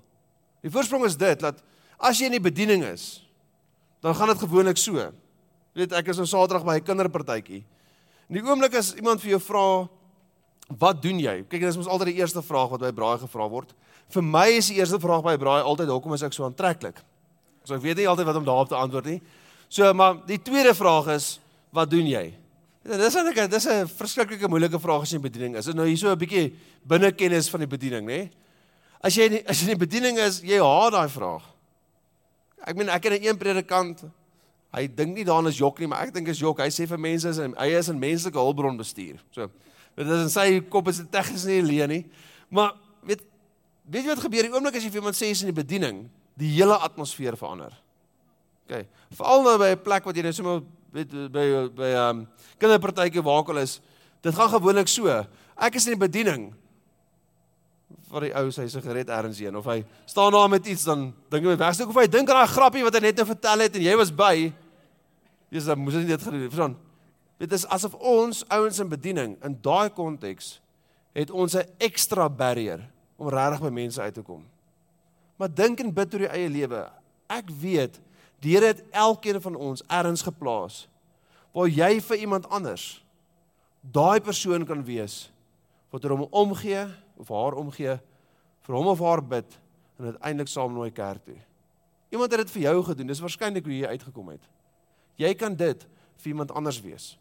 Die 0.62 0.70
voorsprong 0.70 1.04
is 1.04 1.16
dit 1.16 1.40
dat 1.40 1.62
as 1.98 2.18
jy 2.18 2.26
in 2.26 2.38
die 2.38 2.50
bediening 2.50 2.84
is, 2.84 3.28
dan 4.00 4.14
gaan 4.14 4.28
dit 4.28 4.38
gewoonlik 4.38 4.76
so. 4.76 4.94
Jy 4.94 5.12
weet 5.74 5.92
ek 5.92 6.08
is 6.08 6.18
op 6.18 6.26
Saterdag 6.26 6.64
by 6.64 6.76
'n 6.76 6.84
kinderpartytjie. 6.84 7.64
In 8.28 8.34
die 8.34 8.42
oomblik 8.42 8.74
as 8.74 8.94
iemand 8.94 9.20
vir 9.20 9.30
jou 9.30 9.40
vra 9.40 9.88
Wat 10.68 11.02
doen 11.02 11.18
jy? 11.18 11.42
Kyk, 11.48 11.60
dit 11.60 11.68
is 11.70 11.76
mos 11.76 11.88
altyd 11.88 12.12
die 12.12 12.20
eerste 12.20 12.42
vraag 12.44 12.68
wat 12.74 12.80
by 12.80 12.90
braai 12.92 13.18
gevra 13.22 13.48
word. 13.48 13.72
Vir 14.12 14.24
my 14.24 14.48
is 14.58 14.68
die 14.68 14.76
eerste 14.80 15.00
vraag 15.00 15.22
by 15.24 15.36
braai 15.40 15.62
altyd 15.62 15.88
hoekom 15.88 16.12
is 16.14 16.22
ek 16.22 16.36
so 16.36 16.44
aantreklik? 16.44 17.00
So 17.64 17.76
ek 17.76 17.82
weet 17.84 17.96
nie 17.96 18.08
altyd 18.08 18.28
wat 18.28 18.36
om 18.40 18.44
daarop 18.44 18.68
te 18.68 18.76
antwoord 18.76 19.08
nie. 19.08 19.20
So, 19.68 19.88
maar 19.96 20.20
die 20.28 20.40
tweede 20.40 20.74
vraag 20.76 21.08
is 21.16 21.38
wat 21.72 21.90
doen 21.92 22.06
jy? 22.08 22.32
En 22.88 23.00
dis 23.00 23.16
eintlik 23.20 23.50
dis 23.50 23.66
'n 23.68 23.88
verskriklike 23.88 24.48
moeilike 24.48 24.80
vraag 24.80 25.02
as 25.02 25.10
jy 25.10 25.16
in 25.16 25.22
bediening 25.22 25.56
is. 25.56 25.68
En 25.68 25.76
nou 25.76 25.86
hierso 25.86 26.10
'n 26.10 26.18
bietjie 26.18 26.54
binnekennis 26.84 27.50
van 27.50 27.60
die 27.60 27.68
bediening, 27.68 28.06
nê? 28.06 28.30
As 29.00 29.14
jy 29.14 29.28
nie, 29.28 29.42
as 29.46 29.60
jy 29.60 29.68
in 29.68 29.78
die 29.78 29.86
bediening 29.86 30.18
is, 30.18 30.40
jy 30.40 30.58
haat 30.58 30.92
daai 30.92 31.08
vraag. 31.08 31.42
Ek 32.66 32.76
meen 32.76 32.88
ek 32.88 33.04
het 33.04 33.12
aan 33.12 33.26
een 33.26 33.38
predikant 33.38 34.04
hy 34.72 34.86
dink 34.86 35.14
nie 35.14 35.24
daaraan 35.24 35.48
is 35.48 35.58
jok 35.58 35.78
nie, 35.80 35.86
maar 35.86 36.02
ek 36.06 36.14
dink 36.14 36.28
is 36.28 36.40
jok. 36.40 36.60
Hy 36.60 36.68
sê 36.68 36.86
vir 36.86 36.98
mense 36.98 37.28
is 37.28 37.38
hy 37.38 37.68
is 37.68 37.88
'n 37.88 37.98
menslike 37.98 38.36
hulpbron 38.36 38.76
bestuur. 38.76 39.18
So 39.30 39.50
dit 39.98 40.14
is 40.14 40.26
in 40.28 40.32
sy 40.32 40.46
kop 40.70 40.88
is 40.92 41.00
dit 41.02 41.10
tegnies 41.10 41.46
nie 41.48 41.58
leë 41.66 41.88
nie. 41.90 42.02
Maar 42.54 42.74
weet 43.08 43.24
weet 43.88 44.04
jy 44.04 44.12
wat 44.12 44.24
gebeur 44.26 44.46
die 44.46 44.52
oomblik 44.52 44.76
as 44.78 44.84
jy 44.84 44.92
vir 44.92 45.02
iemand 45.02 45.16
sê 45.18 45.30
is 45.32 45.42
in 45.42 45.50
die 45.50 45.56
bediening, 45.56 46.04
die 46.38 46.50
hele 46.54 46.76
atmosfeer 46.86 47.38
verander. 47.40 47.72
OK. 48.68 48.84
Veral 49.16 49.44
nou 49.46 49.56
by 49.58 49.72
'n 49.72 49.82
plek 49.82 50.04
wat 50.04 50.16
jy 50.16 50.22
nou 50.22 50.32
sommer 50.32 50.62
weet 50.92 51.10
by 51.32 51.46
by 51.74 51.90
ehm 51.92 52.20
um, 52.20 52.26
kinderpartytjie 52.60 53.22
waar 53.22 53.42
ook 53.42 53.50
al 53.50 53.64
is, 53.64 53.80
dit 54.22 54.34
gaan 54.34 54.50
gewoonlik 54.50 54.88
so. 54.88 55.08
Ek 55.56 55.74
is 55.74 55.86
in 55.86 55.98
die 55.98 56.06
bediening 56.06 56.52
vir 58.08 58.20
die 58.28 58.34
ou 58.36 58.50
sy 58.52 58.66
sigaret 58.68 59.08
ergens 59.08 59.38
heen 59.38 59.56
of 59.56 59.66
hy 59.68 59.84
staan 60.06 60.32
daar 60.32 60.48
met 60.48 60.66
iets 60.66 60.84
dan 60.84 61.12
dink 61.30 61.44
hy 61.44 61.56
wegsteek 61.56 61.88
of 61.88 61.96
hy 61.96 62.06
dink 62.06 62.28
aan 62.30 62.40
daai 62.40 62.54
grappie 62.54 62.84
wat 62.84 62.94
hy 62.94 63.00
net 63.00 63.16
nou 63.16 63.26
vertel 63.26 63.64
het 63.64 63.76
en 63.76 63.82
jy 63.82 63.96
was 63.96 64.12
by. 64.12 64.52
Sê 65.52 65.74
moes 65.76 65.94
nie 65.94 66.08
dit 66.08 66.22
gedoen 66.22 66.42
het. 66.44 66.52
Verstaan? 66.52 66.76
Dit 67.38 67.52
is 67.52 67.66
asof 67.66 67.94
ons 67.94 68.42
ouens 68.50 68.78
in 68.82 68.90
bediening 68.90 69.36
in 69.46 69.58
daai 69.62 69.90
konteks 69.94 70.58
het 71.14 71.30
ons 71.30 71.54
'n 71.54 71.66
ekstra 71.78 72.28
barrier 72.28 72.90
om 73.16 73.28
regtig 73.28 73.60
by 73.60 73.70
mense 73.70 74.00
uit 74.00 74.14
te 74.14 74.22
kom. 74.22 74.44
Maar 75.36 75.54
dink 75.54 75.80
en 75.80 75.94
bid 75.94 76.14
oor 76.14 76.20
jou 76.20 76.30
eie 76.30 76.48
lewe. 76.48 76.90
Ek 77.28 77.50
weet 77.50 78.00
die 78.40 78.54
Here 78.54 78.66
het 78.66 78.84
elkeen 78.90 79.40
van 79.40 79.54
ons 79.54 79.82
ergens 79.86 80.22
geplaas 80.22 80.88
waar 81.52 81.68
jy 81.68 82.00
vir 82.00 82.16
iemand 82.16 82.48
anders 82.48 83.04
daai 83.80 84.20
persoon 84.20 84.66
kan 84.66 84.84
wees 84.84 85.30
wat 85.90 86.04
er 86.04 86.10
hom 86.10 86.26
omgee 86.30 86.86
of 87.16 87.28
haar 87.28 87.54
omgee 87.54 87.98
vir 88.66 88.74
hom 88.74 88.86
of 88.86 89.00
haar 89.00 89.22
bid 89.22 89.58
en 89.98 90.04
uiteindelik 90.12 90.48
saam 90.48 90.72
nooi 90.72 90.90
kerk 90.90 91.24
toe. 91.24 91.38
Iemand 92.08 92.32
het 92.32 92.40
dit 92.40 92.50
vir 92.50 92.62
jou 92.62 92.82
gedoen. 92.82 93.06
Dis 93.06 93.20
waarskynlik 93.20 93.64
hoe 93.64 93.74
jy 93.74 93.86
uitgekom 93.86 94.28
het. 94.32 94.44
Jy 95.16 95.34
kan 95.34 95.56
dit 95.58 95.86
vir 96.22 96.30
iemand 96.32 96.52
anders 96.56 96.80
wees. 96.80 97.18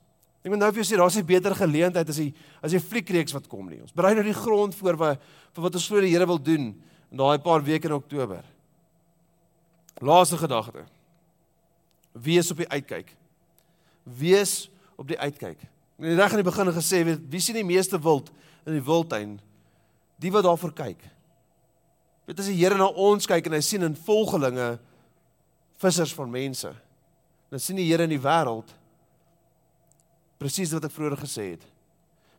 Ek 0.47 0.53
moet 0.53 0.61
nou 0.61 0.69
vir 0.71 0.79
jou 0.79 0.87
sê 0.87 0.95
daar's 0.95 1.17
'n 1.19 1.27
beter 1.27 1.51
geleentheid 1.51 2.07
as 2.07 2.17
jy 2.17 2.33
as 2.63 2.71
jy 2.71 2.79
fliekreeks 2.79 3.33
wat 3.33 3.49
kom 3.49 3.67
nie. 3.67 3.81
Ons 3.81 3.91
berei 3.91 4.13
nou 4.15 4.23
die 4.23 4.33
grond 4.33 4.73
voor 4.73 4.95
vir 4.95 5.19
vir 5.53 5.63
wat 5.63 5.75
ons 5.75 5.87
glo 5.87 5.99
die 5.99 6.09
Here 6.09 6.25
wil 6.25 6.39
doen 6.39 6.73
in 7.11 7.17
daai 7.17 7.37
paar 7.37 7.61
weke 7.61 7.87
in 7.87 7.93
Oktober. 7.93 8.45
Laaste 9.99 10.37
gedagte. 10.37 10.85
Wees 12.13 12.49
op 12.51 12.57
die 12.57 12.69
uitkyk. 12.69 13.13
Wees 14.05 14.69
op 14.95 15.07
die 15.07 15.19
uitkyk. 15.19 15.59
Ek 15.99 16.05
het 16.05 16.17
reg 16.17 16.31
aan 16.31 16.43
die 16.43 16.51
begin 16.51 16.71
gesê, 16.71 17.19
wie 17.29 17.39
sien 17.41 17.55
die 17.55 17.65
meeste 17.65 17.99
wild 17.99 18.31
in 18.65 18.73
die 18.73 18.85
wildtuin? 18.85 19.39
Die 20.17 20.31
wat 20.31 20.43
daarvoor 20.43 20.73
kyk. 20.73 20.99
Dit 22.25 22.39
is 22.39 22.45
die 22.45 22.55
Here 22.55 22.77
na 22.77 22.87
ons 22.87 23.27
kyk 23.27 23.45
en 23.47 23.51
hy 23.51 23.61
sien 23.61 23.83
in 23.83 23.95
volgelinge 23.95 24.79
vissers 25.77 26.13
van 26.13 26.31
mense. 26.31 26.73
Dan 27.49 27.59
sien 27.59 27.75
die 27.75 27.91
Here 27.91 28.03
in 28.03 28.09
die 28.09 28.23
wêreld 28.23 28.71
presies 30.37 30.73
wat 30.75 30.87
ek 30.87 30.93
vroeër 30.95 31.17
gesê 31.19 31.51
het. 31.55 31.63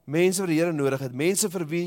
Mense 0.08 0.42
wat 0.42 0.52
die 0.52 0.58
Here 0.60 0.72
nodig 0.72 1.02
het, 1.04 1.12
mense 1.12 1.50
vir 1.52 1.64
wie 1.68 1.86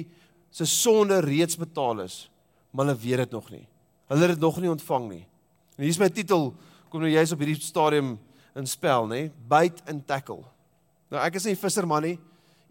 se 0.52 0.68
sonde 0.68 1.22
reeds 1.24 1.58
betaal 1.58 2.04
is, 2.06 2.30
maar 2.72 2.86
hulle 2.86 3.00
weet 3.00 3.24
dit 3.26 3.32
nog 3.32 3.48
nie. 3.52 3.66
Hulle 4.12 4.28
het 4.28 4.36
dit 4.36 4.44
nog 4.44 4.60
nie 4.60 4.72
ontvang 4.72 5.08
nie. 5.10 5.24
En 5.78 5.86
hier 5.86 5.94
is 5.94 6.00
my 6.02 6.10
titel, 6.12 6.52
kom 6.92 7.02
nou 7.02 7.10
jy's 7.12 7.32
op 7.32 7.40
hierdie 7.40 7.60
stadium 7.64 8.18
in 8.60 8.68
spel, 8.68 9.08
nê? 9.08 9.30
Bite 9.50 9.84
and 9.90 10.04
tackle. 10.08 10.44
Nou 11.12 11.22
ek 11.24 11.40
is 11.40 11.48
nie 11.48 11.58
visserman 11.60 12.04
nie. 12.06 12.18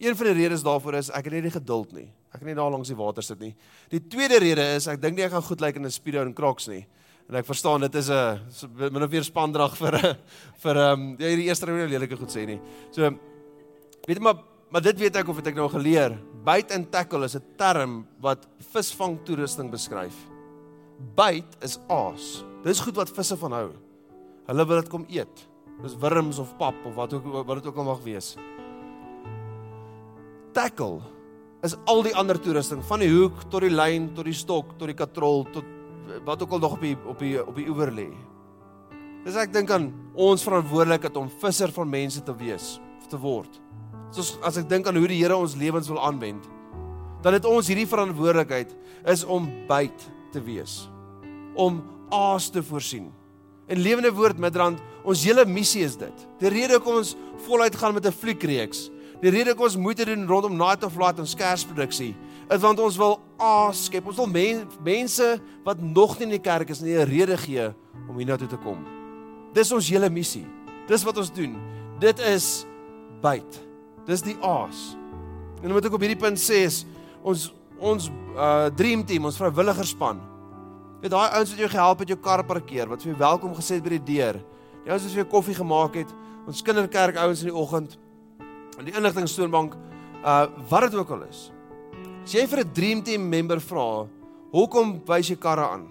Een 0.00 0.16
van 0.16 0.30
die 0.30 0.36
redes 0.42 0.64
daarvoor 0.64 1.00
is 1.00 1.10
ek 1.12 1.28
het 1.28 1.36
nie 1.36 1.44
die 1.48 1.56
geduld 1.56 1.92
nie. 1.96 2.08
Ek 2.30 2.40
kan 2.40 2.48
nie 2.48 2.56
daar 2.56 2.70
langs 2.72 2.88
die 2.88 2.96
water 2.96 3.24
sit 3.24 3.40
nie. 3.42 3.52
Die 3.92 4.00
tweede 4.00 4.38
rede 4.40 4.64
is 4.76 4.86
ek 4.88 5.00
dink 5.02 5.18
nie 5.18 5.26
ek 5.26 5.34
gaan 5.34 5.44
goed 5.44 5.64
lyk 5.64 5.76
in 5.76 5.84
'n 5.84 5.90
speedo 5.90 6.22
en 6.22 6.34
Crocs 6.34 6.68
nie. 6.68 6.86
En 7.30 7.38
ek 7.38 7.46
verstaan 7.46 7.84
dit 7.86 7.94
is 7.94 8.10
'n 8.10 8.90
min 8.90 9.02
of 9.06 9.10
meer 9.10 9.22
spandrag 9.22 9.76
vir 9.78 9.94
vir 10.62 10.76
ehm 10.76 11.00
um, 11.00 11.16
ja 11.18 11.28
hierdie 11.30 11.46
eerste 11.46 11.66
rede 11.66 11.86
lelike 11.86 12.16
goed 12.18 12.32
sê 12.34 12.42
nie. 12.46 12.58
So 12.90 13.06
weet 13.06 14.18
jy 14.18 14.22
maar 14.22 14.42
maar 14.70 14.82
dit 14.82 14.98
weet 14.98 15.16
ek 15.16 15.28
of 15.28 15.36
het 15.36 15.46
ek 15.46 15.54
nou 15.54 15.68
geleer. 15.70 16.18
Bait 16.44 16.72
and 16.74 16.90
tackle 16.90 17.24
is 17.24 17.36
'n 17.36 17.44
term 17.56 18.06
wat 18.20 18.48
visvang 18.72 19.22
toerusting 19.24 19.70
beskryf. 19.70 20.14
Bait 21.14 21.46
is 21.62 21.78
aas. 21.88 22.44
Dis 22.64 22.80
goed 22.80 22.96
wat 22.96 23.10
visse 23.10 23.36
van 23.36 23.52
hou. 23.52 23.70
Hulle 24.46 24.66
wil 24.66 24.82
dit 24.82 24.90
kom 24.90 25.06
eet. 25.08 25.48
Dis 25.82 25.96
wurms 25.96 26.38
of 26.38 26.56
pap 26.58 26.74
of 26.84 26.94
wat 26.94 27.14
ook 27.14 27.46
wat 27.46 27.62
dit 27.62 27.66
ook 27.66 27.76
al 27.76 27.84
mag 27.84 28.02
wees. 28.02 28.36
Tackle 30.52 31.00
is 31.62 31.76
al 31.86 32.02
die 32.02 32.14
ander 32.14 32.40
toerusting 32.40 32.82
van 32.84 32.98
die 32.98 33.10
hoek 33.10 33.50
tot 33.50 33.60
die 33.60 33.70
lyn 33.70 34.14
tot 34.14 34.24
die 34.24 34.34
stok 34.34 34.78
tot 34.78 34.88
die 34.88 34.98
katrol 34.98 35.44
tot 35.52 35.64
wat 36.24 36.42
ook 36.42 36.52
al 36.56 36.62
nog 36.62 36.76
op 36.76 36.84
die 36.84 36.96
op 37.06 37.18
die 37.18 37.34
op 37.46 37.56
die 37.56 37.68
oewer 37.70 37.92
lê. 37.92 38.08
Dis 39.24 39.36
ek 39.36 39.52
dink 39.52 39.70
aan 39.70 39.90
ons 40.14 40.44
verantwoordelikheid 40.44 41.16
om 41.20 41.28
visser 41.42 41.72
van 41.72 41.90
mense 41.90 42.22
te 42.24 42.34
wees 42.36 42.78
of 43.00 43.10
te 43.12 43.20
word. 43.20 43.60
Soos 44.10 44.34
as 44.46 44.58
ek 44.60 44.68
dink 44.70 44.88
aan 44.88 44.96
hoe 44.96 45.08
die 45.10 45.20
Here 45.20 45.36
ons 45.36 45.56
lewens 45.60 45.88
wil 45.88 46.00
aanwend, 46.02 46.46
dan 47.22 47.36
het 47.36 47.44
ons 47.44 47.68
hierdie 47.68 47.88
verantwoordelikheid 47.88 48.72
is 49.12 49.24
om 49.24 49.48
byt 49.68 50.06
te 50.32 50.42
wees. 50.42 50.88
Om 51.54 51.82
aas 52.10 52.48
te 52.50 52.62
voorsien. 52.62 53.10
En 53.70 53.78
lewende 53.78 54.10
woord 54.10 54.40
Midrand, 54.40 54.80
ons 55.06 55.22
hele 55.22 55.44
missie 55.46 55.84
is 55.86 55.94
dit. 56.00 56.24
Die 56.40 56.50
rede 56.50 56.78
hoekom 56.78 57.02
ons 57.04 57.14
voluit 57.46 57.76
gaan 57.76 57.94
met 57.94 58.06
'n 58.06 58.12
fliekreeks 58.12 58.88
Die 59.20 59.28
rede 59.28 59.52
ek 59.52 59.60
ons 59.60 59.76
moeite 59.76 60.06
doen 60.08 60.22
rondom 60.28 60.54
Night 60.56 60.84
of 60.86 60.94
Light 60.96 61.18
en 61.20 61.28
skersproduksie 61.28 62.14
is 62.50 62.60
want 62.62 62.80
ons 62.82 62.96
wil 62.98 63.18
askep. 63.40 64.06
Ons 64.10 64.18
wil 64.18 64.30
men, 64.30 64.64
mense 64.84 65.26
wat 65.66 65.80
nog 65.80 66.16
nie 66.18 66.26
in 66.28 66.34
die 66.34 66.42
kerk 66.42 66.70
is 66.70 66.80
nie 66.82 66.96
'n 66.98 67.06
rede 67.06 67.36
gee 67.36 67.72
om 68.08 68.16
hiernatoe 68.16 68.48
te 68.48 68.56
kom. 68.56 68.84
Dis 69.54 69.72
ons 69.72 69.88
hele 69.88 70.10
missie. 70.10 70.46
Dis 70.86 71.04
wat 71.04 71.16
ons 71.16 71.30
doen. 71.32 71.56
Dit 71.98 72.18
is 72.18 72.66
byt. 73.22 73.60
Dis 74.06 74.22
die 74.22 74.36
aas. 74.42 74.96
En 75.62 75.72
wat 75.72 75.84
ek 75.84 75.92
op 75.92 76.00
hierdie 76.00 76.18
punt 76.18 76.38
sê 76.38 76.64
is 76.66 76.86
ons 77.22 77.52
ons 77.78 78.10
uh 78.36 78.68
dream 78.76 79.04
team, 79.04 79.24
ons 79.24 79.36
vrywilligerspan. 79.36 80.20
Dit 81.00 81.10
daai 81.10 81.30
ouens 81.32 81.50
wat 81.50 81.58
jou 81.58 81.68
gehelp 81.68 81.98
het 81.98 82.08
jou 82.08 82.18
kar 82.18 82.44
parkeer, 82.44 82.88
wat 82.88 83.02
vir 83.02 83.12
jou 83.12 83.18
welkom 83.18 83.54
gesê 83.54 83.74
het 83.74 83.82
by 83.82 83.96
die 83.96 84.16
deur. 84.16 84.40
Die 84.84 84.90
ouens 84.90 85.02
wat 85.02 85.12
vir 85.12 85.22
jou 85.24 85.30
koffie 85.30 85.54
gemaak 85.54 85.94
het, 85.94 86.12
ons 86.46 86.62
kinderkerk 86.62 87.16
ouens 87.16 87.40
in 87.40 87.48
die 87.48 87.56
oggend 87.56 87.98
in 88.78 88.84
die 88.88 88.96
inligtingstoonbank 88.96 89.74
uh 90.24 90.46
wat 90.68 90.88
dit 90.88 90.94
ook 90.94 91.10
al 91.10 91.22
is. 91.28 91.50
As 92.24 92.34
jy 92.34 92.46
vir 92.46 92.60
'n 92.60 92.72
dream 92.74 93.02
team 93.02 93.28
member 93.28 93.60
vra, 93.60 94.06
"Hoekom 94.52 95.00
wys 95.06 95.30
jy 95.30 95.36
karre 95.36 95.66
aan?" 95.68 95.88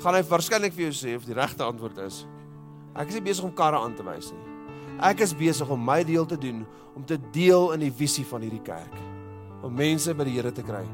gaan 0.00 0.14
hy 0.14 0.22
waarskynlik 0.22 0.72
vir 0.72 0.90
jou 0.90 0.92
sê 0.96 1.16
of 1.16 1.26
die 1.26 1.34
regte 1.34 1.62
antwoord 1.62 1.98
is, 1.98 2.26
"Ek 2.96 3.08
is 3.08 3.14
nie 3.14 3.20
besig 3.20 3.44
om 3.44 3.52
karre 3.52 3.78
aan 3.78 3.94
te 3.94 4.02
wys 4.02 4.32
nie. 4.32 4.40
Ek 5.00 5.20
is 5.20 5.34
besig 5.34 5.68
om 5.70 5.84
my 5.84 6.02
deel 6.04 6.26
te 6.26 6.36
doen 6.36 6.66
om 6.96 7.04
te 7.04 7.18
deel 7.32 7.72
in 7.72 7.80
die 7.80 7.90
visie 7.90 8.24
van 8.24 8.40
hierdie 8.40 8.64
kerk, 8.64 8.94
om 9.62 9.74
mense 9.74 10.14
by 10.14 10.24
die 10.24 10.34
Here 10.34 10.52
te 10.52 10.62
kry." 10.62 10.84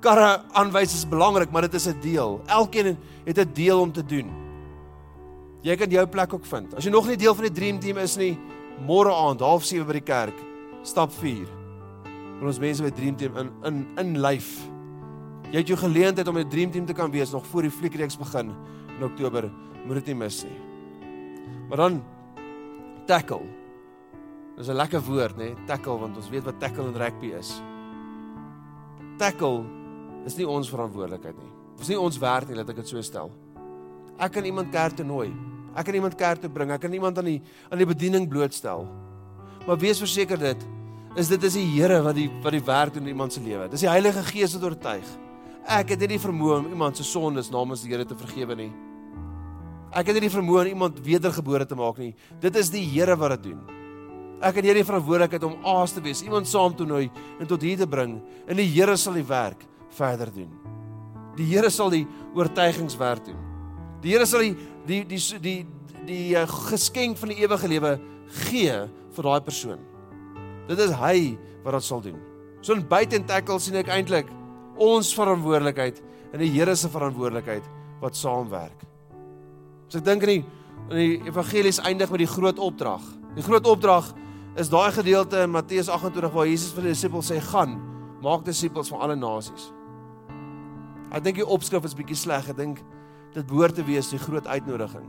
Karre 0.00 0.42
aanwys 0.54 0.94
is 0.94 1.04
belangrik, 1.04 1.50
maar 1.50 1.62
dit 1.62 1.74
is 1.74 1.86
'n 1.86 2.00
deel. 2.00 2.40
Elkeen 2.46 2.96
het 3.24 3.38
'n 3.38 3.52
deel 3.54 3.80
om 3.80 3.92
te 3.92 4.02
doen. 4.02 4.30
Jy 5.62 5.76
kan 5.76 5.90
jou 5.90 6.06
plek 6.06 6.32
ook 6.32 6.46
vind. 6.46 6.74
As 6.74 6.84
jy 6.84 6.90
nog 6.90 7.06
nie 7.06 7.16
deel 7.16 7.34
van 7.34 7.44
die 7.44 7.52
dream 7.52 7.78
team 7.78 7.98
is 7.98 8.16
nie, 8.16 8.38
môre 8.86 9.12
aand, 9.12 9.40
07:30 9.40 9.86
by 9.86 9.92
die 9.92 10.00
kerk, 10.00 10.34
stap 10.82 11.12
4. 11.12 11.57
Vir 12.38 12.46
ons 12.46 12.60
mense 12.62 12.84
by 12.84 12.90
Dream 12.94 13.16
Team 13.18 13.38
in 13.40 13.48
in 13.66 13.78
in 13.98 14.12
lyf. 14.22 14.50
Jy 15.48 15.62
het 15.62 15.70
jou 15.72 15.78
geleentheid 15.80 16.28
om 16.28 16.38
'n 16.38 16.48
Dream 16.48 16.70
Team 16.70 16.86
te 16.86 16.94
kan 16.94 17.10
wees 17.10 17.32
nog 17.32 17.46
voor 17.46 17.62
die 17.62 17.70
fliekreeks 17.70 18.18
begin 18.18 18.54
in 18.96 19.04
Oktober. 19.04 19.50
Moet 19.86 19.94
dit 19.94 20.06
nie 20.06 20.14
mis 20.14 20.44
nie. 20.44 20.58
Maar 21.68 21.76
dan 21.76 22.02
tackle. 23.06 23.42
Dis 24.56 24.68
'n 24.68 24.76
lekker 24.76 25.00
woord, 25.00 25.36
nê? 25.36 25.54
Tackle 25.66 25.98
want 25.98 26.16
ons 26.16 26.28
weet 26.28 26.44
wat 26.44 26.60
tackle 26.60 26.86
in 26.86 26.96
rugby 26.96 27.32
is. 27.32 27.62
Tackle 29.16 29.64
is 30.24 30.36
nie 30.36 30.48
ons 30.48 30.70
verantwoordelikheid 30.70 31.36
nie. 31.36 31.52
Dit 31.72 31.80
is 31.80 31.88
nie 31.88 32.00
ons 32.00 32.18
werk 32.18 32.48
nie, 32.48 32.56
laat 32.56 32.68
ek 32.68 32.76
dit 32.76 32.88
so 32.88 33.00
stel. 33.00 33.30
Ek 34.18 34.32
kan 34.32 34.44
iemand 34.44 34.70
kerk 34.70 34.96
toe 34.96 35.06
nooi. 35.06 35.32
Ek 35.74 35.84
kan 35.84 35.94
iemand 35.94 36.14
kerk 36.14 36.40
toe 36.40 36.50
bring. 36.50 36.70
Ek 36.70 36.80
kan 36.80 36.92
iemand 36.92 37.18
aan 37.18 37.24
die 37.24 37.42
aan 37.70 37.78
die 37.78 37.86
bediening 37.86 38.28
blootstel. 38.28 38.86
Maar 39.66 39.78
wees 39.78 39.98
verseker 39.98 40.38
dit 40.38 40.66
is 41.18 41.30
dit 41.30 41.42
is 41.48 41.56
die 41.58 41.66
Here 41.66 41.98
wat 42.04 42.14
die 42.18 42.28
wat 42.44 42.54
die 42.54 42.64
werk 42.64 42.94
doen 42.94 43.08
in 43.08 43.14
iemand 43.14 43.34
se 43.34 43.40
lewe. 43.42 43.66
Dis 43.70 43.82
die 43.82 43.90
Heilige 43.90 44.22
Gees 44.28 44.54
wat 44.54 44.68
oortuig. 44.68 45.08
Ek 45.68 45.90
het 45.92 46.04
nie 46.04 46.12
die 46.14 46.20
vermoë 46.22 46.60
om 46.62 46.68
iemand 46.70 46.96
se 46.96 47.06
sondes 47.06 47.50
namens 47.50 47.82
die 47.82 47.90
Here 47.90 48.06
te 48.06 48.16
vergewe 48.18 48.56
nie. 48.58 48.70
Ek 49.90 50.06
het 50.08 50.18
nie 50.18 50.28
die 50.28 50.32
vermoë 50.32 50.68
om 50.68 50.70
iemand 50.76 51.00
wedergebore 51.02 51.66
te 51.66 51.76
maak 51.78 51.98
nie. 51.98 52.12
Dit 52.40 52.56
is 52.60 52.70
die 52.70 52.84
Here 52.86 53.16
wat 53.18 53.34
dit 53.36 53.50
doen. 53.50 53.58
Ek 54.38 54.60
het 54.60 54.68
hierdie 54.68 54.86
verantwoordelikheid 54.86 55.44
om 55.48 55.56
aas 55.66 55.96
te 55.96 56.02
wees, 56.04 56.22
iemand 56.22 56.46
saam 56.46 56.76
te 56.78 56.86
nooi 56.86 57.08
en 57.40 57.48
tot 57.50 57.64
hier 57.66 57.80
te 57.80 57.88
bring 57.90 58.20
en 58.46 58.60
die 58.60 58.68
Here 58.70 58.94
sal 58.96 59.18
die 59.18 59.26
werk 59.26 59.64
verder 59.98 60.30
doen. 60.30 60.52
Die 61.38 61.48
Here 61.50 61.70
sal 61.74 61.90
die 61.90 62.04
oortuigingswerk 62.38 63.26
doen. 63.26 63.42
Die 64.04 64.14
Here 64.14 64.26
sal 64.30 64.46
die 64.46 64.54
die 64.86 65.02
die 65.02 65.18
die 65.18 65.42
die, 65.42 65.58
die 66.06 66.24
uh, 66.38 66.46
geskenk 66.70 67.18
van 67.18 67.34
die 67.34 67.42
ewige 67.42 67.68
lewe 67.74 67.96
gee 68.46 68.78
vir 69.16 69.32
daai 69.32 69.42
persoon. 69.42 69.87
Dit 70.68 70.80
is 70.84 70.92
hy 71.00 71.38
wat 71.64 71.78
dit 71.78 71.86
sal 71.86 72.02
doen. 72.04 72.18
So 72.60 72.74
in 72.76 72.84
buite 72.88 73.16
en 73.16 73.26
tackle 73.28 73.58
sien 73.62 73.78
ek 73.80 73.90
eintlik 73.92 74.28
ons 74.78 75.10
verantwoordelikheid 75.16 76.02
en 76.34 76.42
die 76.42 76.50
Here 76.52 76.74
se 76.76 76.90
verantwoordelikheid 76.92 77.66
wat 78.02 78.18
saamwerk. 78.18 78.84
So 79.88 80.00
ek 80.00 80.06
dink 80.06 80.26
in 80.26 80.34
die 80.36 80.44
in 80.88 80.96
die 80.96 81.28
evangelies 81.28 81.82
eindig 81.84 82.08
met 82.08 82.22
die 82.22 82.30
groot 82.30 82.60
opdrag. 82.64 83.02
Die 83.36 83.44
groot 83.44 83.66
opdrag 83.68 84.06
is 84.56 84.70
daai 84.72 84.88
gedeelte 84.96 85.42
in 85.44 85.52
Matteus 85.52 85.90
28 85.92 86.32
waar 86.32 86.48
Jesus 86.48 86.72
vir 86.72 86.86
die 86.86 86.94
disippels 86.94 87.28
sê: 87.28 87.40
"Gaan, 87.44 87.76
maak 88.24 88.46
disippels 88.46 88.88
van 88.88 89.04
alle 89.04 89.16
nasies." 89.16 89.68
Ek 91.12 91.24
dink 91.24 91.36
die 91.36 91.46
opskrif 91.46 91.84
is 91.84 91.94
bietjie 91.94 92.16
sleg. 92.16 92.48
Ek 92.48 92.56
dink 92.56 92.80
dit 93.34 93.46
behoort 93.46 93.74
te 93.74 93.84
wees 93.84 94.10
die 94.10 94.18
groot 94.18 94.46
uitnodiging. 94.46 95.06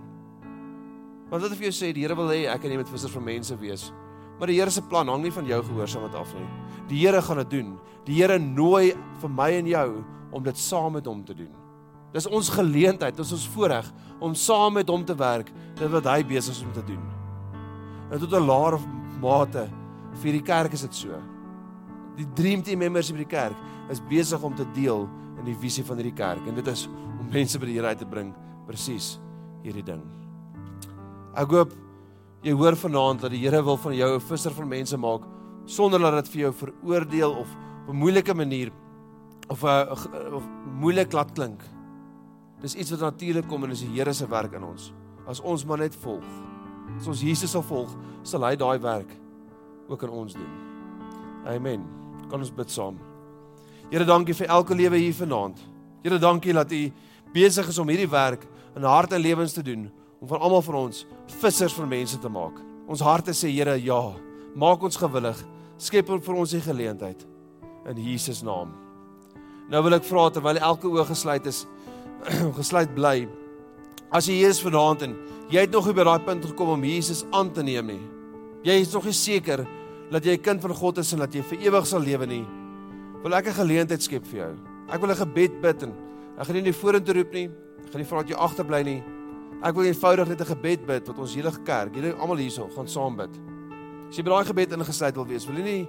Want 1.30 1.44
wat 1.44 1.52
as 1.52 1.60
jy 1.60 1.72
sê 1.72 1.94
die 1.94 2.02
Here 2.02 2.16
wil 2.16 2.32
hê 2.32 2.48
ek 2.48 2.66
en 2.66 2.72
jy 2.72 2.78
moet 2.78 2.92
vissers 2.92 3.14
van 3.14 3.24
mense 3.24 3.56
wees? 3.60 3.92
Maar 4.40 4.48
die 4.48 4.60
Here 4.60 4.72
se 4.72 4.82
plan 4.82 5.08
hang 5.08 5.24
nie 5.24 5.34
van 5.36 5.46
jou 5.46 5.60
gehoorsaamheid 5.64 6.16
af 6.16 6.34
nie. 6.34 6.48
Die 6.90 7.02
Here 7.04 7.22
gaan 7.22 7.42
dit 7.44 7.50
doen. 7.50 7.74
Die 8.08 8.16
Here 8.22 8.40
nooi 8.40 8.94
vir 9.22 9.30
my 9.30 9.50
en 9.60 9.68
jou 9.68 9.88
om 10.32 10.44
dit 10.44 10.58
saam 10.58 10.94
met 10.96 11.06
hom 11.06 11.24
te 11.26 11.36
doen. 11.36 11.52
Dis 12.14 12.26
ons 12.26 12.50
geleentheid, 12.50 13.18
dis 13.18 13.34
ons 13.36 13.48
voorreg 13.54 13.90
om 14.20 14.34
saam 14.36 14.80
met 14.80 14.90
hom 14.90 15.04
te 15.06 15.16
werk, 15.16 15.52
dit 15.78 15.92
wat 15.92 16.08
hy 16.10 16.24
besig 16.26 16.56
is 16.56 16.64
om 16.66 16.72
te 16.74 16.84
doen. 16.88 17.04
En 18.10 18.20
tot 18.20 18.34
'n 18.34 18.46
laer 18.46 18.80
mate 19.22 19.70
vir 20.24 20.32
die 20.32 20.42
kerk 20.42 20.74
is 20.74 20.82
dit 20.82 20.96
so. 20.96 21.22
Die 22.18 22.28
dream 22.34 22.62
team 22.62 22.80
members 22.80 23.12
by 23.12 23.18
die 23.18 23.26
kerk 23.26 23.56
is 23.90 24.02
besig 24.10 24.42
om 24.44 24.56
te 24.56 24.66
deel 24.74 25.08
in 25.40 25.46
die 25.46 25.56
visie 25.56 25.84
van 25.84 25.98
hierdie 25.98 26.16
kerk 26.16 26.48
en 26.48 26.56
dit 26.56 26.68
is 26.68 26.88
om 27.20 27.30
mense 27.32 27.60
by 27.60 27.66
die 27.66 27.76
Here 27.76 27.88
uit 27.88 28.00
te 28.00 28.06
bring 28.06 28.34
presies 28.68 29.20
hierdie 29.64 29.84
ding. 29.84 30.02
Ek 31.36 31.50
hoop 31.50 31.74
jy 32.44 32.54
hoor 32.56 32.76
vanaand 32.80 33.26
dat 33.26 33.34
die 33.34 33.42
Here 33.44 33.62
wil 33.64 33.78
van 33.78 33.96
jou 33.96 34.16
'n 34.16 34.22
visser 34.22 34.52
van 34.52 34.68
mense 34.68 34.98
maak 34.98 35.22
sonder 35.66 36.00
dat 36.00 36.24
dit 36.24 36.30
vir 36.34 36.42
jou 36.42 36.54
veroordeel 36.54 37.32
of 37.32 37.48
op 37.88 37.94
'n 37.94 37.98
moeilike 37.98 38.34
manier 38.34 38.72
of 39.50 39.64
'n 39.64 40.34
of 40.34 40.44
moeilik 40.80 41.12
laat 41.12 41.32
klink. 41.34 41.62
Dis 42.62 42.76
iets 42.76 42.92
wat 42.92 43.00
natuurlik 43.00 43.48
kom 43.48 43.64
en 43.64 43.70
dis 43.70 43.82
die 43.82 43.96
Here 43.98 44.14
se 44.14 44.28
werk 44.28 44.54
in 44.54 44.64
ons. 44.64 44.94
As 45.28 45.40
ons 45.40 45.66
maar 45.66 45.78
net 45.78 45.96
volg. 45.96 46.24
As 46.98 47.08
ons 47.08 47.22
Jesus 47.22 47.52
sal 47.52 47.62
volg, 47.62 47.90
sal 48.24 48.44
hy 48.44 48.56
daai 48.56 48.80
werk 48.80 49.10
ook 49.88 50.04
in 50.04 50.10
ons 50.10 50.34
doen. 50.34 50.54
Amen. 51.46 51.86
Kan 52.30 52.40
ons 52.40 52.54
bid 52.54 52.72
saam. 52.72 52.98
Here, 53.90 54.06
dankie 54.06 54.34
vir 54.34 54.48
elke 54.48 54.76
lewe 54.76 54.98
hier 54.98 55.14
vanaand. 55.14 55.60
Here, 56.04 56.20
dankie 56.20 56.54
dat 56.54 56.72
U 56.72 56.92
besig 57.34 57.68
is 57.68 57.78
om 57.78 57.88
hierdie 57.88 58.10
werk 58.10 58.48
in 58.76 58.84
harte 58.84 59.16
en 59.16 59.22
lewens 59.22 59.54
te 59.54 59.64
doen 59.64 59.92
om 60.20 60.28
van 60.28 60.40
almal 60.40 60.62
van 60.62 60.76
ons 60.76 61.06
vissers 61.42 61.74
van 61.74 61.88
mense 61.88 62.20
te 62.20 62.30
maak. 62.30 62.60
Ons 62.90 63.02
harte 63.06 63.34
sê 63.38 63.52
Here, 63.54 63.78
ja. 63.82 64.02
Maak 64.56 64.84
ons 64.84 64.98
gewillig. 64.98 65.38
Skep 65.78 66.10
vir 66.10 66.36
ons 66.36 66.52
die 66.52 66.62
geleentheid 66.62 67.26
in 67.88 67.98
Jesus 68.04 68.42
naam. 68.44 68.74
Nou 69.70 69.84
wil 69.86 69.96
ek 70.00 70.08
vra 70.08 70.30
terwyl 70.34 70.58
elke 70.58 70.90
oog 70.90 71.08
gesluit 71.12 71.46
is, 71.50 71.66
gesluit 72.60 72.92
bly. 72.96 73.28
As 74.12 74.28
jy 74.28 74.40
hier 74.42 74.54
is 74.54 74.62
vanaand 74.64 75.06
en 75.06 75.14
jy 75.54 75.64
het 75.66 75.74
nog 75.74 75.86
nie 75.88 75.96
by 75.98 76.06
daai 76.08 76.26
punt 76.26 76.48
gekom 76.50 76.74
om 76.74 76.86
Jesus 76.86 77.24
aan 77.32 77.54
te 77.54 77.64
neem 77.66 77.94
nie. 77.94 78.02
Jy 78.66 78.80
is 78.82 78.94
nog 78.94 79.06
nie 79.08 79.16
seker 79.16 79.64
dat 80.10 80.26
jy 80.26 80.36
'n 80.36 80.44
kind 80.44 80.62
van 80.62 80.74
God 80.74 80.98
is 80.98 81.14
en 81.14 81.20
dat 81.20 81.34
jy 81.34 81.42
vir 81.42 81.62
ewig 81.70 81.86
sal 81.86 82.02
lewe 82.02 82.26
nie. 82.26 82.46
Wil 83.24 83.36
ek 83.36 83.48
'n 83.48 83.62
geleentheid 83.62 84.02
skep 84.02 84.26
vir 84.26 84.40
jou. 84.40 84.54
Ek 84.90 85.02
wil 85.02 85.12
'n 85.12 85.22
gebed 85.22 85.62
bid 85.62 85.84
en 85.84 85.94
ek 86.40 86.48
gaan 86.48 86.64
nie 86.64 86.74
vorentoe 86.74 87.14
roep 87.14 87.34
nie. 87.34 87.50
Ek 87.86 87.92
gaan 87.92 88.02
nie 88.02 88.10
vra 88.10 88.22
dat 88.24 88.30
jy 88.30 88.36
agterbly 88.36 88.84
nie. 88.84 89.04
Ek 89.60 89.76
wil 89.76 89.90
eenvoudig 89.90 90.28
net 90.28 90.42
'n 90.42 90.52
gebed 90.56 90.86
bid 90.88 91.08
wat 91.08 91.20
ons 91.20 91.36
hele 91.36 91.52
kerk, 91.52 91.94
julle 91.94 92.16
almal 92.16 92.38
hierso 92.38 92.70
gaan 92.76 92.88
saam 92.88 93.16
bid. 93.16 93.30
As 94.10 94.16
jy 94.16 94.24
by 94.24 94.32
daai 94.32 94.46
gebed 94.46 94.72
ingesluit 94.72 95.16
wil 95.16 95.26
wees, 95.26 95.46
wil 95.46 95.58
jy 95.58 95.64
nie 95.64 95.88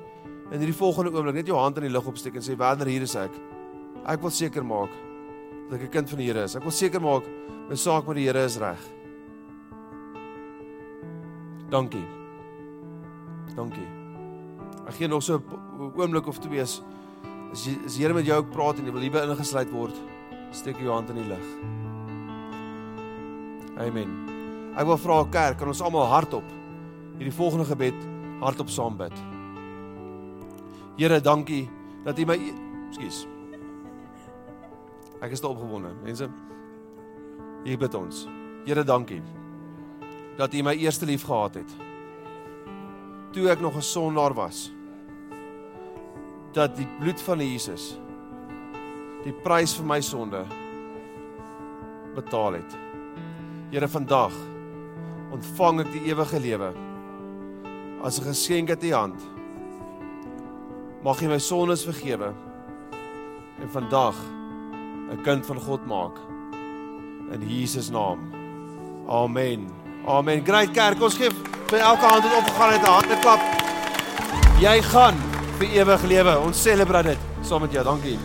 in 0.51 0.59
hierdie 0.59 0.75
volgende 0.75 1.13
oomblik 1.15 1.35
net 1.35 1.47
jou 1.47 1.57
hand 1.57 1.77
in 1.79 1.85
die 1.85 1.93
lug 1.93 2.07
opsteek 2.07 2.35
en 2.35 2.43
sê, 2.43 2.57
"Wanneer 2.57 2.89
hier 2.89 3.03
is 3.03 3.15
ek?" 3.15 3.31
Ek 4.07 4.21
wil 4.21 4.31
seker 4.31 4.65
maak 4.65 4.91
dat 5.71 5.81
ek 5.81 5.87
'n 5.87 5.93
kind 5.93 6.09
van 6.09 6.19
die 6.19 6.27
Here 6.27 6.43
is. 6.43 6.57
Ek 6.57 6.63
wil 6.63 6.73
seker 6.73 7.01
maak 7.01 7.23
my 7.69 7.77
saak 7.77 8.07
met 8.07 8.17
die 8.17 8.27
Here 8.27 8.45
is 8.45 8.59
reg. 8.59 8.79
Dankie. 11.71 12.07
Dankie. 13.55 13.89
Ek 14.89 14.95
gee 14.95 15.07
nog 15.07 15.23
so 15.23 15.37
'n 15.37 15.93
oomblik 15.97 16.27
of 16.27 16.41
twee 16.41 16.61
as 16.61 16.83
as 17.53 17.65
die 17.65 18.03
Here 18.03 18.15
met 18.15 18.27
jou 18.27 18.37
ook 18.37 18.51
praat 18.51 18.79
en 18.79 18.87
jy 18.87 18.93
wil 18.93 19.03
hierby 19.03 19.19
ingesluit 19.19 19.71
word, 19.71 19.95
steek 20.51 20.77
jou 20.79 20.91
hand 20.91 21.11
in 21.11 21.17
die 21.17 21.29
lug. 21.29 21.90
Amen. 23.79 24.11
Ek 24.79 24.87
wil 24.87 24.99
vra 24.99 25.25
kerk, 25.31 25.59
kan 25.59 25.69
ons 25.69 25.83
almal 25.83 26.09
hardop 26.11 26.47
hierdie 27.21 27.37
volgende 27.37 27.67
gebed 27.69 27.97
hardop 28.41 28.71
saam 28.73 28.97
bid. 28.97 29.13
Here, 30.97 31.21
dankie 31.21 31.67
dat 32.05 32.19
U 32.19 32.25
my 32.29 32.37
Ekskuus. 32.89 33.27
Ek 35.21 35.35
is 35.37 35.43
te 35.43 35.49
opgewonde. 35.49 35.93
Mense, 36.05 36.31
hier 37.65 37.79
bid 37.81 37.95
ons. 37.95 38.25
Here, 38.65 38.85
dankie 38.85 39.21
dat 40.41 40.55
U 40.57 40.63
my 40.65 40.73
eerste 40.81 41.05
lief 41.05 41.27
gehad 41.29 41.59
het. 41.61 41.73
Toe 43.35 43.51
ek 43.53 43.61
nog 43.61 43.77
'n 43.77 43.83
sondaar 43.83 44.35
was. 44.35 44.71
Dat 46.53 46.77
die 46.77 46.89
bloed 46.99 47.21
van 47.21 47.39
Jesus 47.39 47.99
die 49.25 49.33
prys 49.33 49.75
vir 49.77 49.87
my 49.87 50.01
sonde 50.01 50.45
betaal 52.15 52.53
het. 52.53 52.90
Here, 53.71 53.87
vandag 53.87 54.35
ontvang 55.31 55.85
ek 55.85 55.91
die 55.95 56.09
ewige 56.11 56.41
lewe 56.43 56.73
as 58.03 58.19
'n 58.19 58.27
geskenk 58.27 58.71
uit 58.71 58.85
U 58.85 58.93
hand. 58.93 59.21
Mag 61.05 61.23
U 61.23 61.29
my 61.29 61.39
sondes 61.39 61.85
vergewe 61.87 62.35
en 63.63 63.71
vandag 63.71 64.17
'n 65.13 65.23
kind 65.23 65.47
van 65.47 65.61
God 65.61 65.87
maak 65.87 66.19
in 67.31 67.47
Jesus 67.47 67.91
naam. 67.91 68.19
Amen. 69.07 69.71
Amen. 70.07 70.45
Great 70.45 70.73
kerk, 70.73 71.01
ons 71.01 71.15
gee 71.15 71.31
vir 71.71 71.79
elke 71.79 72.07
hand 72.07 72.25
wat 72.25 72.39
opgegaan 72.39 72.73
het 72.73 72.83
'n 72.83 72.91
hande 72.91 73.19
klap. 73.23 73.41
Jy 74.59 74.83
gaan 74.83 75.15
vir 75.59 75.69
ewig 75.69 76.03
lewe. 76.03 76.39
Ons 76.41 76.63
celebrate 76.63 77.09
dit 77.09 77.19
saam 77.43 77.61
met 77.61 77.73
jou. 77.73 77.85
Dankie. 77.85 78.19